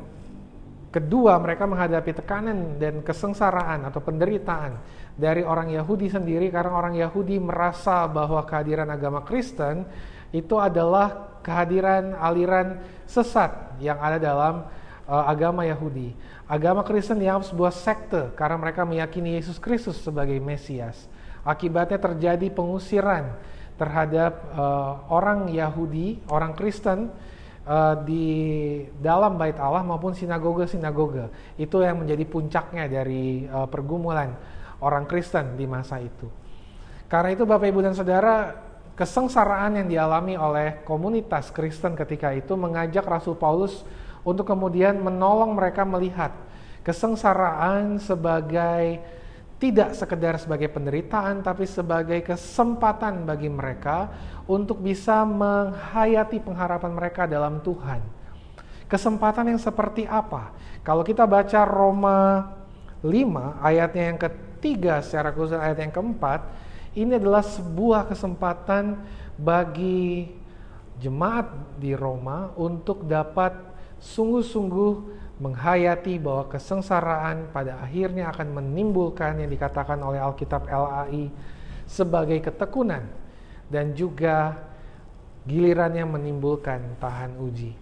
kedua, 0.96 1.36
mereka 1.44 1.68
menghadapi 1.68 2.24
tekanan 2.24 2.80
dan 2.80 3.04
kesengsaraan 3.04 3.84
atau 3.84 4.00
penderitaan 4.00 4.80
dari 5.18 5.41
orang 5.41 5.74
Yahudi 5.74 6.13
sendiri 6.13 6.53
karena 6.53 6.78
orang 6.78 6.93
Yahudi 6.93 7.41
merasa 7.41 8.05
bahwa 8.05 8.45
kehadiran 8.45 8.86
agama 8.93 9.26
Kristen 9.26 9.82
itu 10.30 10.61
adalah 10.61 11.41
kehadiran 11.41 12.13
aliran 12.22 12.78
sesat 13.09 13.82
yang 13.82 13.97
ada 13.97 14.22
dalam 14.22 14.70
uh, 15.09 15.26
agama 15.26 15.65
Yahudi. 15.65 16.13
Agama 16.45 16.86
Kristen 16.86 17.18
dianggap 17.18 17.49
sebuah 17.49 17.74
sekte 17.74 18.32
karena 18.38 18.61
mereka 18.61 18.86
meyakini 18.86 19.41
Yesus 19.41 19.57
Kristus 19.57 19.97
sebagai 19.99 20.38
Mesias. 20.38 21.09
Akibatnya 21.41 21.97
terjadi 21.97 22.47
pengusiran 22.53 23.34
terhadap 23.80 24.53
uh, 24.53 25.07
orang 25.09 25.49
Yahudi, 25.49 26.22
orang 26.30 26.53
Kristen 26.53 27.09
uh, 27.65 27.95
di 28.03 28.28
dalam 28.99 29.39
bait 29.39 29.55
Allah 29.57 29.82
maupun 29.82 30.11
sinagoga-sinagoga. 30.13 31.32
Itu 31.55 31.82
yang 31.82 32.03
menjadi 32.03 32.28
puncaknya 32.28 32.86
dari 32.91 33.47
uh, 33.47 33.65
pergumulan 33.65 34.57
orang 34.82 35.10
Kristen 35.10 35.58
di 35.58 35.66
masa 35.66 35.98
itu. 36.02 36.30
Karena 37.08 37.32
itu 37.32 37.48
Bapak 37.48 37.68
Ibu 37.72 37.80
dan 37.82 37.96
Saudara, 37.96 38.52
kesengsaraan 38.98 39.80
yang 39.80 39.88
dialami 39.88 40.36
oleh 40.36 40.82
komunitas 40.84 41.54
Kristen 41.54 41.94
ketika 41.94 42.34
itu 42.34 42.58
mengajak 42.58 43.06
Rasul 43.06 43.38
Paulus 43.38 43.86
untuk 44.28 44.50
kemudian 44.50 45.00
menolong 45.00 45.56
mereka 45.56 45.88
melihat 45.88 46.34
kesengsaraan 46.84 48.02
sebagai 48.02 49.00
tidak 49.58 49.98
sekedar 49.98 50.38
sebagai 50.38 50.70
penderitaan 50.70 51.42
tapi 51.42 51.66
sebagai 51.66 52.22
kesempatan 52.22 53.26
bagi 53.26 53.50
mereka 53.50 54.10
untuk 54.46 54.82
bisa 54.82 55.26
menghayati 55.26 56.38
pengharapan 56.42 56.92
mereka 56.94 57.26
dalam 57.26 57.62
Tuhan. 57.66 58.02
Kesempatan 58.88 59.52
yang 59.52 59.60
seperti 59.60 60.08
apa? 60.08 60.54
Kalau 60.86 61.04
kita 61.04 61.28
baca 61.28 61.68
Roma 61.68 62.50
5 63.04 63.60
ayatnya 63.60 64.04
yang 64.14 64.20
ketiga 64.58 65.05
secara 65.05 65.30
khusus 65.30 65.53
ayat 65.53 65.78
yang 65.78 65.93
keempat, 65.93 66.41
ini 66.97 67.14
adalah 67.22 67.45
sebuah 67.45 68.10
kesempatan 68.10 68.97
bagi 69.38 70.34
jemaat 70.97 71.78
di 71.78 71.93
Roma 71.93 72.49
untuk 72.58 73.05
dapat 73.05 73.53
sungguh-sungguh 74.01 74.93
menghayati 75.38 76.18
bahwa 76.18 76.49
kesengsaraan 76.49 77.53
pada 77.53 77.78
akhirnya 77.86 78.34
akan 78.34 78.58
menimbulkan 78.58 79.38
yang 79.38 79.53
dikatakan 79.53 80.01
oleh 80.01 80.18
Alkitab 80.18 80.66
LAI 80.66 81.30
sebagai 81.86 82.41
ketekunan 82.41 83.05
dan 83.70 83.93
juga 83.93 84.58
gilirannya 85.45 86.03
menimbulkan 86.10 86.97
tahan 86.97 87.38
uji. 87.38 87.78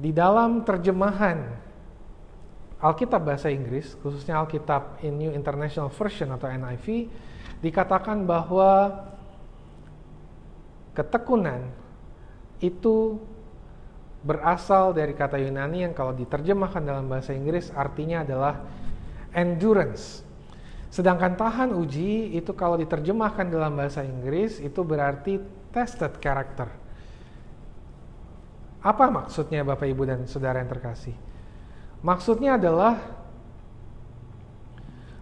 Di 0.00 0.10
dalam 0.16 0.64
terjemahan 0.64 1.67
Alkitab 2.78 3.26
bahasa 3.26 3.50
Inggris, 3.50 3.98
khususnya 3.98 4.38
Alkitab 4.38 5.02
in 5.02 5.18
New 5.18 5.34
International 5.34 5.90
Version 5.90 6.30
atau 6.30 6.46
NIV, 6.46 7.10
dikatakan 7.58 8.22
bahwa 8.22 9.02
ketekunan 10.94 11.66
itu 12.62 13.18
berasal 14.22 14.94
dari 14.94 15.14
kata 15.14 15.38
Yunani 15.38 15.86
yang 15.86 15.94
kalau 15.94 16.14
diterjemahkan 16.14 16.82
dalam 16.82 17.06
bahasa 17.06 17.34
Inggris 17.34 17.70
artinya 17.74 18.22
adalah 18.22 18.62
endurance. 19.34 20.26
Sedangkan 20.90 21.34
tahan 21.34 21.74
uji 21.74 22.34
itu 22.34 22.50
kalau 22.54 22.78
diterjemahkan 22.78 23.46
dalam 23.50 23.74
bahasa 23.74 24.06
Inggris 24.06 24.62
itu 24.62 24.80
berarti 24.86 25.42
tested 25.74 26.18
character. 26.18 26.70
Apa 28.78 29.10
maksudnya 29.10 29.66
Bapak 29.66 29.90
Ibu 29.90 30.02
dan 30.06 30.20
Saudara 30.30 30.62
yang 30.62 30.70
terkasih? 30.70 31.27
Maksudnya 31.98 32.54
adalah 32.54 32.94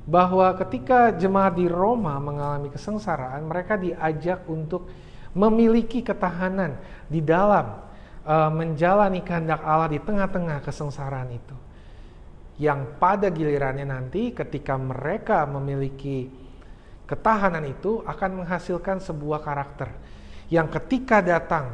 bahwa 0.07 0.55
ketika 0.61 1.11
jemaat 1.11 1.59
di 1.59 1.66
Roma 1.66 2.20
mengalami 2.22 2.70
kesengsaraan, 2.70 3.43
mereka 3.49 3.74
diajak 3.74 4.47
untuk 4.47 4.87
memiliki 5.35 6.01
ketahanan 6.01 6.79
di 7.11 7.20
dalam 7.20 7.83
uh, 8.22 8.51
menjalani 8.53 9.20
kehendak 9.20 9.61
Allah 9.66 9.91
di 9.91 9.99
tengah-tengah 9.99 10.62
kesengsaraan 10.62 11.31
itu. 11.35 11.57
Yang 12.57 12.97
pada 12.97 13.29
gilirannya 13.29 13.85
nanti 13.85 14.33
ketika 14.33 14.81
mereka 14.81 15.45
memiliki 15.45 16.31
ketahanan 17.05 17.68
itu 17.68 18.01
akan 18.07 18.43
menghasilkan 18.43 19.03
sebuah 19.03 19.45
karakter 19.45 19.93
yang 20.49 20.70
ketika 20.70 21.20
datang 21.20 21.68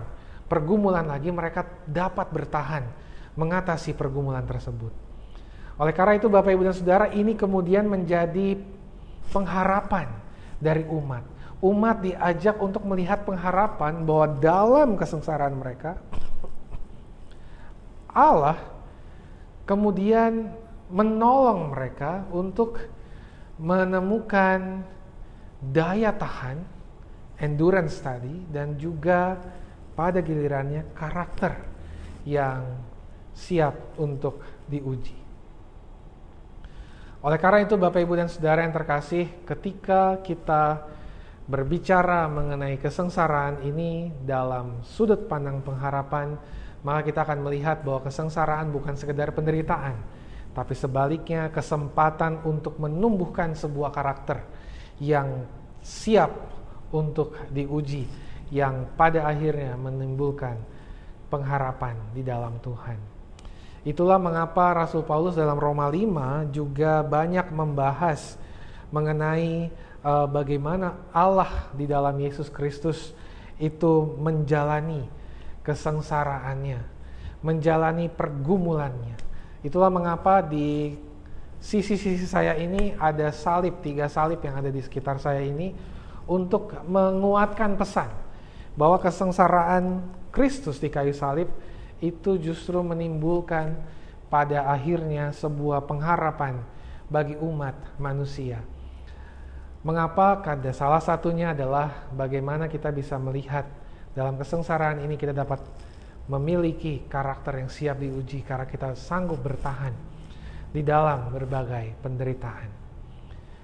pergumulan 0.50 1.06
lagi 1.06 1.30
mereka 1.30 1.64
dapat 1.86 2.28
bertahan 2.34 2.84
mengatasi 3.38 3.96
pergumulan 3.96 4.44
tersebut. 4.44 4.92
Oleh 5.80 5.94
karena 5.96 6.20
itu 6.20 6.28
Bapak 6.28 6.52
Ibu 6.52 6.68
dan 6.68 6.76
Saudara 6.76 7.06
ini 7.08 7.32
kemudian 7.32 7.88
menjadi 7.88 8.60
pengharapan 9.32 10.12
dari 10.60 10.84
umat. 10.86 11.24
Umat 11.62 12.02
diajak 12.02 12.58
untuk 12.58 12.82
melihat 12.84 13.22
pengharapan 13.22 14.02
bahwa 14.02 14.26
dalam 14.42 14.98
kesengsaraan 14.98 15.54
mereka 15.54 15.96
Allah 18.12 18.60
kemudian 19.64 20.52
menolong 20.92 21.72
mereka 21.72 22.28
untuk 22.28 22.76
menemukan 23.56 24.84
daya 25.62 26.12
tahan, 26.12 26.60
endurance 27.40 27.96
tadi, 28.02 28.44
dan 28.52 28.76
juga 28.76 29.40
pada 29.96 30.20
gilirannya 30.20 30.92
karakter 30.92 31.56
yang 32.28 32.64
siap 33.32 33.96
untuk 33.98 34.44
diuji. 34.68 35.16
Oleh 37.22 37.38
karena 37.38 37.62
itu 37.62 37.78
Bapak 37.78 38.02
Ibu 38.02 38.18
dan 38.18 38.26
Saudara 38.26 38.66
yang 38.66 38.74
terkasih, 38.74 39.46
ketika 39.46 40.18
kita 40.26 40.90
berbicara 41.46 42.26
mengenai 42.26 42.78
kesengsaraan 42.82 43.62
ini 43.62 44.10
dalam 44.26 44.82
sudut 44.82 45.30
pandang 45.30 45.62
pengharapan, 45.62 46.34
maka 46.82 47.06
kita 47.06 47.22
akan 47.22 47.46
melihat 47.46 47.86
bahwa 47.86 48.10
kesengsaraan 48.10 48.74
bukan 48.74 48.98
sekedar 48.98 49.30
penderitaan, 49.30 50.02
tapi 50.50 50.74
sebaliknya 50.74 51.46
kesempatan 51.54 52.42
untuk 52.42 52.82
menumbuhkan 52.82 53.54
sebuah 53.54 53.94
karakter 53.94 54.42
yang 54.98 55.46
siap 55.78 56.30
untuk 56.90 57.38
diuji 57.54 58.06
yang 58.50 58.98
pada 58.98 59.30
akhirnya 59.30 59.78
menimbulkan 59.78 60.58
pengharapan 61.30 61.96
di 62.12 62.26
dalam 62.26 62.58
Tuhan. 62.58 63.11
Itulah 63.82 64.14
mengapa 64.14 64.78
Rasul 64.78 65.02
Paulus 65.02 65.34
dalam 65.34 65.58
Roma 65.58 65.90
5 65.90 66.54
juga 66.54 67.02
banyak 67.02 67.50
membahas 67.50 68.38
mengenai 68.94 69.74
uh, 70.06 70.30
bagaimana 70.30 71.02
Allah 71.10 71.66
di 71.74 71.90
dalam 71.90 72.14
Yesus 72.14 72.46
Kristus 72.46 73.10
itu 73.58 74.14
menjalani 74.22 75.02
kesengsaraannya, 75.66 76.78
menjalani 77.42 78.06
pergumulannya. 78.06 79.18
Itulah 79.66 79.90
mengapa 79.90 80.46
di 80.46 80.94
sisi-sisi 81.58 82.26
saya 82.26 82.54
ini 82.58 82.94
ada 82.98 83.34
salib, 83.34 83.82
tiga 83.82 84.06
salib 84.06 84.38
yang 84.42 84.58
ada 84.58 84.70
di 84.70 84.78
sekitar 84.78 85.18
saya 85.18 85.42
ini 85.42 85.74
untuk 86.30 86.70
menguatkan 86.86 87.74
pesan 87.74 88.10
bahwa 88.78 88.98
kesengsaraan 89.02 90.06
Kristus 90.30 90.78
di 90.78 90.86
kayu 90.90 91.14
salib 91.14 91.50
itu 92.02 92.34
justru 92.36 92.82
menimbulkan 92.82 93.78
pada 94.26 94.66
akhirnya 94.66 95.30
sebuah 95.30 95.86
pengharapan 95.86 96.58
bagi 97.06 97.38
umat 97.38 97.78
manusia. 98.02 98.58
Mengapa? 99.86 100.42
Karena 100.42 100.74
salah 100.74 100.98
satunya 100.98 101.54
adalah 101.54 102.10
bagaimana 102.10 102.66
kita 102.66 102.90
bisa 102.90 103.18
melihat 103.22 103.66
dalam 104.12 104.34
kesengsaraan 104.34 105.02
ini 105.02 105.14
kita 105.14 105.30
dapat 105.30 105.62
memiliki 106.26 107.06
karakter 107.06 107.62
yang 107.62 107.70
siap 107.70 107.98
diuji 107.98 108.42
karena 108.46 108.66
kita 108.66 108.94
sanggup 108.94 109.42
bertahan 109.42 109.94
di 110.70 110.82
dalam 110.82 111.30
berbagai 111.30 111.98
penderitaan. 112.02 112.70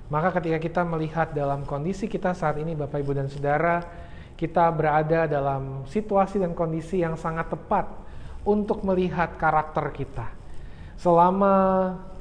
Maka 0.09 0.41
ketika 0.41 0.59
kita 0.59 0.83
melihat 0.89 1.37
dalam 1.37 1.69
kondisi 1.69 2.09
kita 2.09 2.33
saat 2.33 2.57
ini 2.59 2.73
Bapak 2.73 2.99
Ibu 2.99 3.13
dan 3.13 3.29
Saudara, 3.29 3.85
kita 4.35 4.71
berada 4.73 5.29
dalam 5.29 5.85
situasi 5.85 6.41
dan 6.41 6.57
kondisi 6.57 7.05
yang 7.05 7.15
sangat 7.15 7.53
tepat 7.53 8.08
untuk 8.47 8.85
melihat 8.87 9.39
karakter 9.41 9.91
kita. 9.95 10.27
Selama 10.99 11.55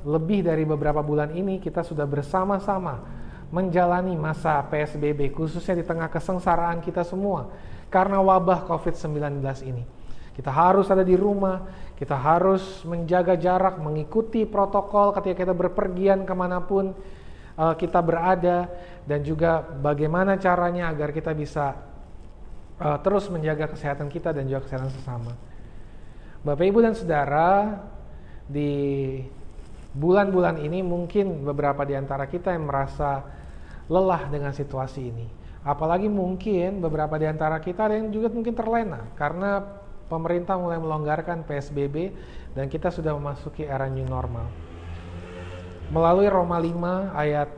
lebih 0.06 0.46
dari 0.46 0.64
beberapa 0.64 1.02
bulan 1.02 1.34
ini 1.34 1.58
kita 1.58 1.82
sudah 1.82 2.06
bersama-sama 2.06 3.02
menjalani 3.50 4.14
masa 4.14 4.60
PSBB 4.68 5.32
khususnya 5.34 5.80
di 5.80 5.86
tengah 5.88 6.12
kesengsaraan 6.12 6.84
kita 6.84 7.02
semua 7.02 7.50
karena 7.88 8.20
wabah 8.20 8.68
COVID-19 8.68 9.40
ini. 9.68 9.84
Kita 10.38 10.54
harus 10.54 10.86
ada 10.94 11.02
di 11.02 11.18
rumah, 11.18 11.66
kita 11.98 12.14
harus 12.14 12.86
menjaga 12.86 13.34
jarak, 13.34 13.82
mengikuti 13.82 14.46
protokol 14.46 15.10
ketika 15.18 15.50
kita 15.50 15.54
berpergian 15.58 16.30
ke 16.30 16.34
mana 16.38 16.62
pun 16.62 16.94
uh, 17.58 17.74
kita 17.74 17.98
berada, 18.06 18.70
dan 19.10 19.26
juga 19.26 19.66
bagaimana 19.66 20.38
caranya 20.38 20.94
agar 20.94 21.10
kita 21.10 21.34
bisa 21.34 21.74
uh, 22.78 22.98
terus 23.02 23.26
menjaga 23.34 23.74
kesehatan 23.74 24.14
kita 24.14 24.30
dan 24.30 24.46
juga 24.46 24.70
kesehatan 24.70 24.94
sesama. 24.94 25.34
Bapak, 26.48 26.64
ibu, 26.64 26.80
dan 26.80 26.96
saudara, 26.96 27.76
di 28.48 29.20
bulan-bulan 29.92 30.64
ini 30.64 30.80
mungkin 30.80 31.44
beberapa 31.44 31.84
di 31.84 31.92
antara 31.92 32.24
kita 32.24 32.56
yang 32.56 32.72
merasa 32.72 33.20
lelah 33.92 34.32
dengan 34.32 34.56
situasi 34.56 35.12
ini. 35.12 35.28
Apalagi 35.68 36.08
mungkin 36.08 36.80
beberapa 36.80 37.20
di 37.20 37.28
antara 37.28 37.60
kita 37.60 37.92
yang 37.92 38.16
juga 38.16 38.32
mungkin 38.32 38.56
terlena 38.56 39.04
karena 39.20 39.60
pemerintah 40.08 40.56
mulai 40.56 40.80
melonggarkan 40.80 41.44
PSBB 41.44 42.16
dan 42.56 42.72
kita 42.72 42.96
sudah 42.96 43.12
memasuki 43.12 43.68
era 43.68 43.92
new 43.92 44.08
normal. 44.08 44.48
Melalui 45.92 46.32
Roma 46.32 46.64
5 46.64 47.12
ayat 47.12 47.52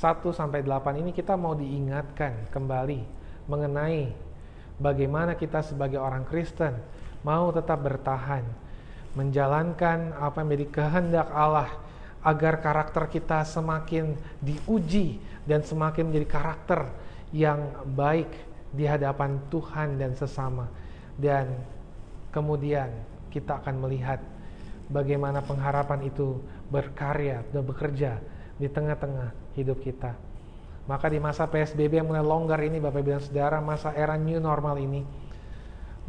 1 0.00 0.24
sampai 0.32 0.64
8 0.64 0.96
ini 1.04 1.12
kita 1.12 1.36
mau 1.36 1.52
diingatkan 1.52 2.48
kembali 2.48 3.04
mengenai 3.52 4.16
bagaimana 4.80 5.36
kita 5.36 5.60
sebagai 5.60 6.00
orang 6.00 6.24
Kristen 6.24 6.80
mau 7.24 7.50
tetap 7.50 7.80
bertahan 7.80 8.44
menjalankan 9.16 10.12
apa 10.18 10.42
yang 10.42 10.48
menjadi 10.50 10.66
kehendak 10.70 11.28
Allah 11.32 11.70
agar 12.24 12.60
karakter 12.60 13.08
kita 13.08 13.42
semakin 13.44 14.16
diuji 14.40 15.18
dan 15.44 15.60
semakin 15.64 16.08
menjadi 16.08 16.28
karakter 16.28 16.80
yang 17.34 17.84
baik 17.94 18.30
di 18.74 18.84
hadapan 18.84 19.38
Tuhan 19.48 19.96
dan 20.00 20.12
sesama 20.18 20.66
dan 21.18 21.50
kemudian 22.34 22.90
kita 23.30 23.62
akan 23.62 23.86
melihat 23.86 24.18
bagaimana 24.90 25.40
pengharapan 25.44 26.06
itu 26.06 26.42
berkarya 26.68 27.46
dan 27.54 27.62
bekerja 27.62 28.12
di 28.58 28.66
tengah-tengah 28.70 29.54
hidup 29.58 29.78
kita. 29.82 30.14
Maka 30.84 31.08
di 31.08 31.16
masa 31.16 31.48
PSBB 31.48 32.02
yang 32.02 32.08
mulai 32.12 32.20
longgar 32.20 32.60
ini 32.60 32.76
Bapak 32.76 33.00
Ibu 33.00 33.10
dan 33.16 33.22
Saudara, 33.24 33.58
masa 33.64 33.96
era 33.96 34.20
new 34.20 34.36
normal 34.36 34.76
ini, 34.76 35.00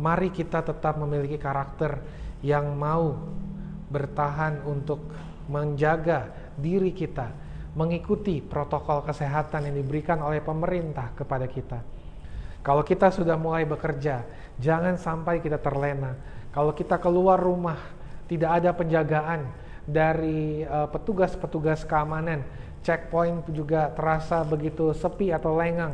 mari 0.02 0.32
kita 0.32 0.62
tetap 0.62 1.00
memiliki 1.00 1.40
karakter 1.40 2.00
yang 2.44 2.76
mau 2.76 3.16
bertahan 3.90 4.66
untuk 4.68 5.00
menjaga 5.48 6.32
diri 6.58 6.92
kita, 6.92 7.32
mengikuti 7.78 8.42
protokol 8.42 9.06
kesehatan 9.06 9.70
yang 9.72 9.76
diberikan 9.78 10.20
oleh 10.20 10.42
pemerintah 10.42 11.14
kepada 11.14 11.46
kita 11.46 11.96
kalau 12.66 12.82
kita 12.82 13.14
sudah 13.14 13.38
mulai 13.38 13.62
bekerja, 13.62 14.26
jangan 14.58 14.98
sampai 14.98 15.38
kita 15.38 15.62
terlena. 15.62 16.18
Kalau 16.50 16.74
kita 16.74 16.98
keluar 16.98 17.38
rumah, 17.38 17.78
tidak 18.26 18.58
ada 18.58 18.74
penjagaan 18.74 19.46
dari 19.86 20.66
eh, 20.66 20.88
petugas-petugas 20.90 21.86
uh, 21.86 21.88
keamanan, 21.94 22.42
checkpoint 22.82 23.46
juga 23.54 23.94
terasa 23.94 24.42
begitu 24.42 24.90
sepi 24.98 25.30
atau 25.30 25.54
lengang. 25.54 25.94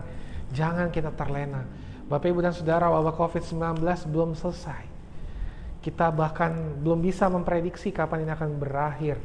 Jangan 0.56 0.88
kita 0.95 1.12
terlena. 1.12 1.68
Bapak 2.12 2.28
Ibu 2.28 2.43
dan 2.43 2.51
Saudara, 2.51 2.91
wabah 2.91 3.16
COVID-19 3.16 3.80
belum 4.12 4.36
selesai. 4.36 4.84
Kita 5.80 6.12
bahkan 6.12 6.51
belum 6.84 6.99
bisa 6.99 7.32
memprediksi 7.32 7.95
kapan 7.95 8.28
ini 8.28 8.36
akan 8.36 8.59
berakhir. 8.59 9.16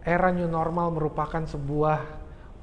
Era 0.00 0.32
new 0.32 0.48
normal 0.48 0.88
merupakan 0.96 1.44
sebuah 1.44 2.00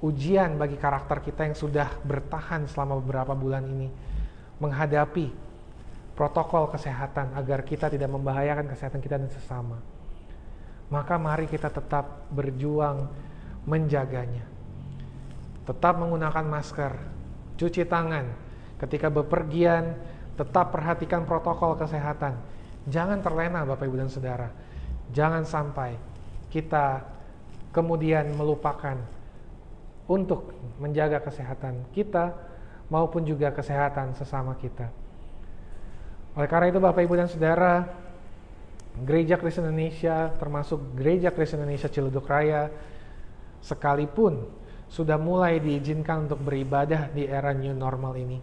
ujian 0.02 0.58
bagi 0.58 0.82
karakter 0.82 1.22
kita 1.22 1.46
yang 1.46 1.54
sudah 1.54 1.94
bertahan 2.02 2.66
selama 2.66 2.98
beberapa 2.98 3.38
bulan 3.38 3.62
ini 3.70 3.94
menghadapi 4.58 5.30
protokol 6.18 6.74
kesehatan 6.74 7.38
agar 7.38 7.62
kita 7.62 7.86
tidak 7.86 8.10
membahayakan 8.10 8.66
kesehatan 8.66 8.98
kita 8.98 9.22
dan 9.22 9.30
sesama. 9.30 9.78
Maka 10.90 11.22
mari 11.22 11.46
kita 11.46 11.70
tetap 11.70 12.26
berjuang 12.34 13.14
menjaganya. 13.70 14.50
Tetap 15.70 16.02
menggunakan 16.02 16.46
masker, 16.50 17.17
cuci 17.58 17.84
tangan, 17.90 18.26
ketika 18.78 19.10
bepergian 19.10 19.98
tetap 20.38 20.70
perhatikan 20.70 21.26
protokol 21.26 21.74
kesehatan. 21.76 22.38
Jangan 22.88 23.20
terlena 23.20 23.66
Bapak 23.68 23.90
Ibu 23.90 23.98
dan 24.00 24.08
Saudara. 24.08 24.48
Jangan 25.12 25.44
sampai 25.44 25.98
kita 26.54 27.04
kemudian 27.74 28.32
melupakan 28.38 28.96
untuk 30.08 30.56
menjaga 30.80 31.20
kesehatan 31.20 31.84
kita 31.92 32.32
maupun 32.88 33.28
juga 33.28 33.52
kesehatan 33.52 34.16
sesama 34.16 34.56
kita. 34.56 34.88
Oleh 36.38 36.48
karena 36.48 36.72
itu 36.72 36.80
Bapak 36.80 37.02
Ibu 37.04 37.14
dan 37.18 37.28
Saudara, 37.28 37.84
Gereja 38.98 39.38
Kristen 39.38 39.68
Indonesia 39.68 40.32
termasuk 40.38 40.80
Gereja 40.98 41.30
Kristen 41.30 41.62
Indonesia 41.62 41.92
Ciledug 41.92 42.26
Raya 42.26 42.72
sekalipun 43.62 44.48
sudah 44.88 45.20
mulai 45.20 45.60
diizinkan 45.60 46.28
untuk 46.30 46.42
beribadah 46.42 47.12
di 47.12 47.28
era 47.28 47.52
new 47.52 47.76
normal 47.76 48.16
ini. 48.16 48.40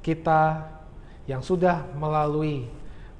Kita 0.00 0.64
yang 1.28 1.42
sudah 1.42 1.92
melalui 1.96 2.64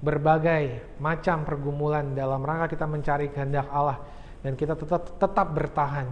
berbagai 0.01 0.97
macam 1.01 1.43
pergumulan 1.43 2.13
dalam 2.13 2.45
rangka 2.45 2.77
kita 2.77 2.87
mencari 2.87 3.33
kehendak 3.33 3.67
Allah 3.73 3.99
dan 4.45 4.55
kita 4.55 4.77
tetap 4.77 5.19
tetap 5.19 5.47
bertahan 5.57 6.07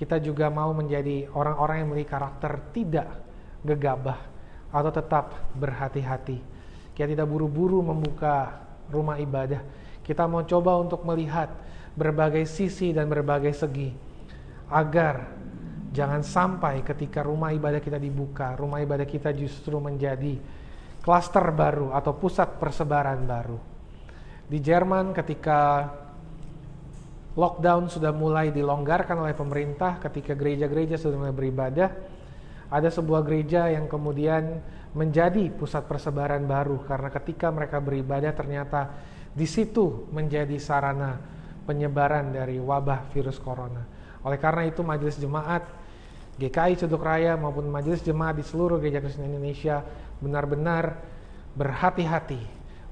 kita 0.00 0.16
juga 0.16 0.48
mau 0.48 0.72
menjadi 0.72 1.28
orang-orang 1.36 1.84
yang 1.84 1.88
memiliki 1.92 2.08
karakter 2.08 2.72
tidak 2.72 3.20
gegabah 3.60 4.16
atau 4.72 4.88
tetap 4.88 5.52
berhati-hati. 5.52 6.40
Kita 6.96 7.04
tidak 7.04 7.28
buru-buru 7.28 7.84
membuka 7.84 8.64
rumah 8.88 9.20
ibadah. 9.20 9.60
Kita 10.00 10.24
mau 10.24 10.40
coba 10.48 10.80
untuk 10.80 11.04
melihat 11.04 11.52
berbagai 11.92 12.48
sisi 12.48 12.96
dan 12.96 13.12
berbagai 13.12 13.52
segi 13.52 13.92
agar 14.72 15.36
jangan 15.90 16.22
sampai 16.22 16.86
ketika 16.86 17.26
rumah 17.26 17.50
ibadah 17.50 17.82
kita 17.82 17.98
dibuka, 17.98 18.54
rumah 18.54 18.78
ibadah 18.78 19.06
kita 19.06 19.34
justru 19.34 19.76
menjadi 19.82 20.38
klaster 21.02 21.50
baru 21.50 21.90
atau 21.90 22.14
pusat 22.14 22.58
persebaran 22.62 23.26
baru. 23.26 23.58
Di 24.50 24.58
Jerman 24.58 25.14
ketika 25.14 25.90
lockdown 27.34 27.90
sudah 27.90 28.10
mulai 28.10 28.50
dilonggarkan 28.50 29.22
oleh 29.22 29.34
pemerintah 29.34 30.02
ketika 30.02 30.34
gereja-gereja 30.34 30.98
sudah 30.98 31.16
mulai 31.18 31.34
beribadah, 31.34 31.90
ada 32.70 32.88
sebuah 32.90 33.26
gereja 33.26 33.70
yang 33.70 33.90
kemudian 33.90 34.62
menjadi 34.94 35.50
pusat 35.54 35.86
persebaran 35.86 36.46
baru 36.46 36.82
karena 36.86 37.10
ketika 37.14 37.50
mereka 37.50 37.78
beribadah 37.78 38.34
ternyata 38.34 38.90
di 39.30 39.46
situ 39.46 40.10
menjadi 40.10 40.58
sarana 40.58 41.18
penyebaran 41.66 42.34
dari 42.34 42.58
wabah 42.58 43.06
virus 43.14 43.38
corona. 43.38 43.86
Oleh 44.26 44.38
karena 44.42 44.66
itu 44.66 44.82
majelis 44.82 45.16
jemaat 45.16 45.79
GKI 46.40 46.72
Ceduk 46.80 47.04
Raya 47.04 47.36
maupun 47.36 47.68
majelis 47.68 48.00
jemaat 48.00 48.40
di 48.40 48.44
seluruh 48.44 48.80
gereja 48.80 49.04
Kristen 49.04 49.28
Indonesia 49.28 49.84
benar-benar 50.24 50.96
berhati-hati 51.52 52.40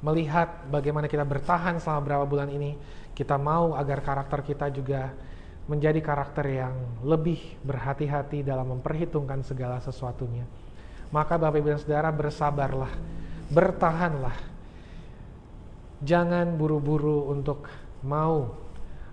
melihat 0.05 0.69
bagaimana 0.71 1.11
kita 1.11 1.25
bertahan 1.27 1.81
selama 1.83 2.01
beberapa 2.05 2.25
bulan 2.29 2.51
ini. 2.53 2.77
Kita 3.17 3.35
mau 3.35 3.75
agar 3.75 3.99
karakter 4.05 4.47
kita 4.47 4.71
juga 4.71 5.11
menjadi 5.67 5.99
karakter 5.99 6.47
yang 6.49 6.75
lebih 7.03 7.59
berhati-hati 7.67 8.47
dalam 8.47 8.79
memperhitungkan 8.79 9.43
segala 9.43 9.83
sesuatunya. 9.83 10.47
Maka 11.11 11.35
Bapak 11.41 11.59
Ibu 11.59 11.69
dan 11.73 11.81
Saudara 11.83 12.09
bersabarlah, 12.15 12.93
bertahanlah. 13.51 14.37
Jangan 15.99 16.55
buru-buru 16.55 17.27
untuk 17.33 17.67
mau 18.07 18.55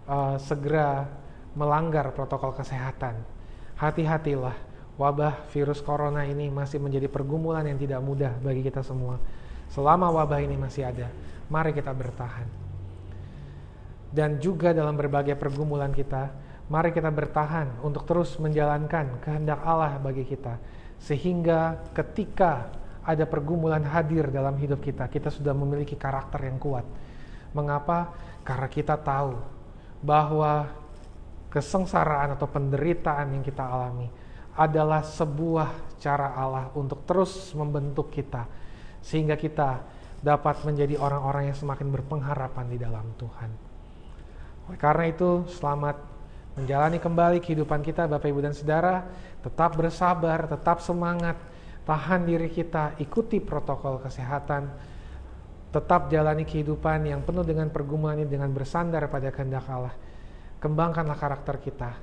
uh, 0.05 0.37
segera 0.37 1.09
melanggar 1.57 2.13
protokol 2.13 2.53
kesehatan. 2.53 3.34
Hati-hatilah, 3.75 4.55
wabah 4.95 5.47
virus 5.51 5.83
corona 5.83 6.23
ini 6.23 6.47
masih 6.47 6.79
menjadi 6.79 7.11
pergumulan 7.11 7.67
yang 7.67 7.75
tidak 7.75 7.99
mudah 7.99 8.31
bagi 8.39 8.63
kita 8.63 8.79
semua. 8.81 9.19
Selama 9.67 10.07
wabah 10.11 10.39
ini 10.39 10.55
masih 10.55 10.87
ada, 10.87 11.11
mari 11.51 11.75
kita 11.75 11.91
bertahan. 11.91 12.47
Dan 14.15 14.39
juga 14.39 14.71
dalam 14.71 14.95
berbagai 14.95 15.35
pergumulan 15.35 15.91
kita, 15.91 16.31
mari 16.71 16.95
kita 16.95 17.11
bertahan 17.11 17.83
untuk 17.83 18.07
terus 18.07 18.39
menjalankan 18.39 19.19
kehendak 19.19 19.59
Allah 19.67 19.99
bagi 19.99 20.23
kita 20.23 20.55
sehingga 21.01 21.91
ketika 21.91 22.71
ada 23.05 23.27
pergumulan 23.29 23.83
hadir 23.85 24.31
dalam 24.33 24.57
hidup 24.57 24.81
kita, 24.81 25.05
kita 25.05 25.29
sudah 25.29 25.53
memiliki 25.53 25.93
karakter 25.93 26.41
yang 26.49 26.57
kuat. 26.57 26.87
Mengapa? 27.53 28.15
Karena 28.41 28.65
kita 28.65 28.97
tahu 28.97 29.37
bahwa 30.01 30.69
kesengsaraan 31.55 32.35
atau 32.35 32.51
penderitaan 32.51 33.31
yang 33.31 33.39
kita 33.39 33.63
alami 33.63 34.11
adalah 34.59 35.07
sebuah 35.07 35.95
cara 35.95 36.35
Allah 36.35 36.67
untuk 36.75 37.07
terus 37.07 37.55
membentuk 37.55 38.11
kita 38.11 38.43
sehingga 38.99 39.39
kita 39.39 39.79
dapat 40.19 40.67
menjadi 40.67 40.99
orang-orang 40.99 41.53
yang 41.53 41.57
semakin 41.57 41.87
berpengharapan 41.95 42.65
di 42.67 42.77
dalam 42.81 43.07
Tuhan. 43.15 43.51
Oleh 44.67 44.79
karena 44.81 45.05
itu, 45.07 45.47
selamat 45.47 45.95
menjalani 46.59 46.97
kembali 46.99 47.37
kehidupan 47.39 47.83
kita 47.83 48.09
Bapak 48.09 48.27
Ibu 48.27 48.39
dan 48.43 48.55
Saudara 48.55 49.05
tetap 49.45 49.77
bersabar, 49.77 50.49
tetap 50.49 50.81
semangat, 50.81 51.37
tahan 51.85 52.25
diri 52.25 52.49
kita, 52.49 52.97
ikuti 52.97 53.37
protokol 53.37 54.01
kesehatan, 54.01 54.73
tetap 55.69 56.09
jalani 56.09 56.43
kehidupan 56.47 57.05
yang 57.05 57.21
penuh 57.21 57.45
dengan 57.45 57.69
pergumulan 57.69 58.17
ini 58.17 58.25
dengan 58.25 58.49
bersandar 58.49 59.05
pada 59.05 59.29
kehendak 59.29 59.69
Allah. 59.69 59.93
Kembangkanlah 60.65 61.13
karakter 61.13 61.61
kita 61.61 61.93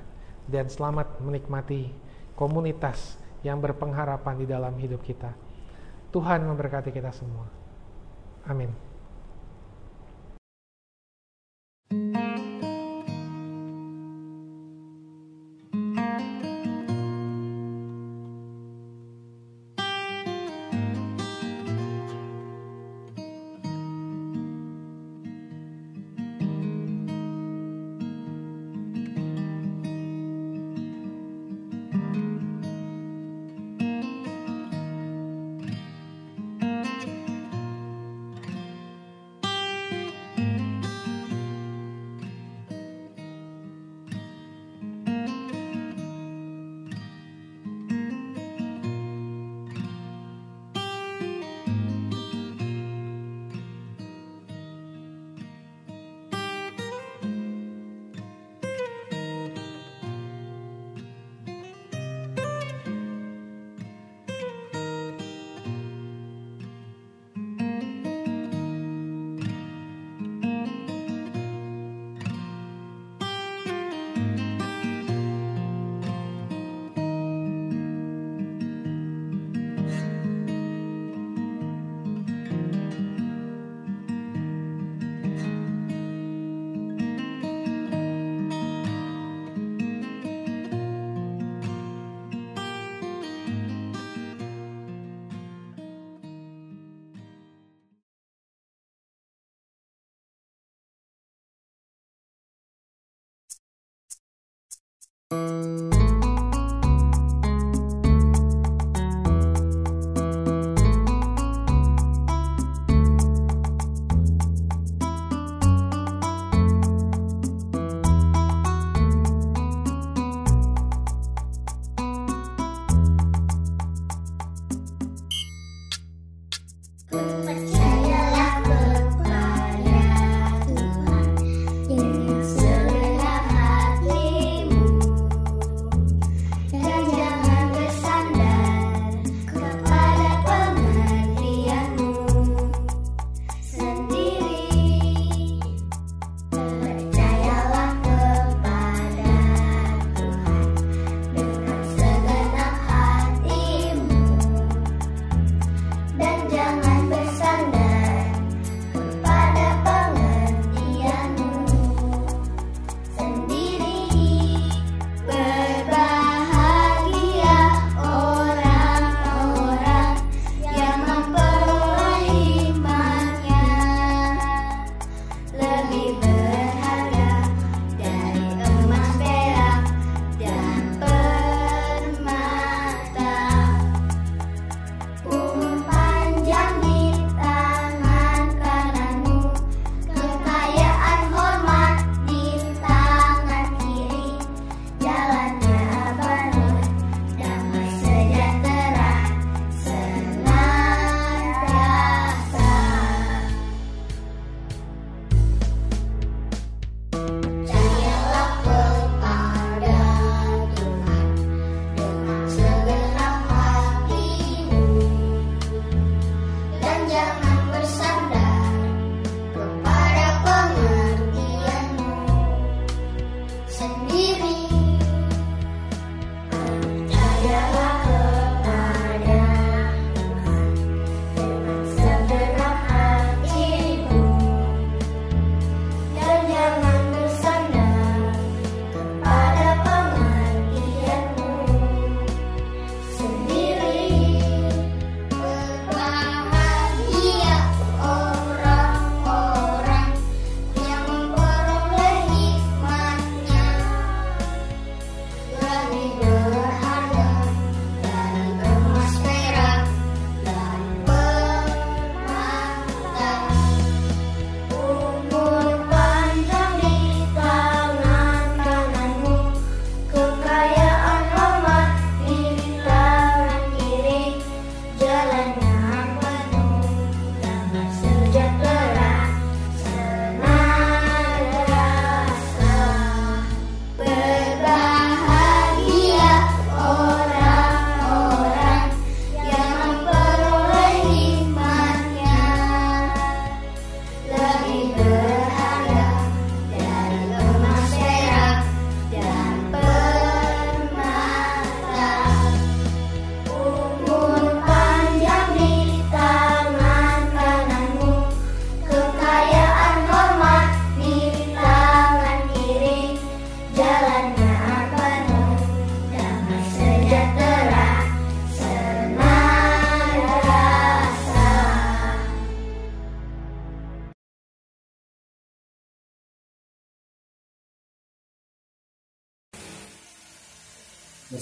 dan 0.47 0.71
selamat 0.71 1.19
menikmati 1.19 1.91
komunitas 2.39 3.19
yang 3.43 3.59
berpengharapan 3.59 4.39
di 4.39 4.47
dalam 4.47 4.79
hidup 4.79 5.03
kita. 5.03 5.35
Tuhan 6.15 6.47
memberkati 6.47 6.95
kita 6.95 7.11
semua. 7.11 7.51
Amin. 8.47 8.92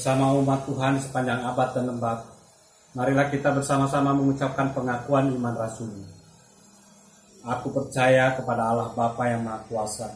Bersama 0.01 0.33
umat 0.33 0.65
Tuhan 0.65 0.97
sepanjang 0.97 1.45
abad 1.45 1.77
dan 1.77 1.93
lembab, 1.93 2.25
marilah 2.97 3.29
kita 3.29 3.53
bersama-sama 3.53 4.17
mengucapkan 4.17 4.73
pengakuan 4.73 5.29
iman 5.29 5.53
rasul. 5.53 5.93
Aku 7.45 7.69
percaya 7.69 8.33
kepada 8.33 8.73
Allah 8.73 8.97
Bapa 8.97 9.29
yang 9.29 9.45
Maha 9.45 9.61
Kuasa, 9.69 10.09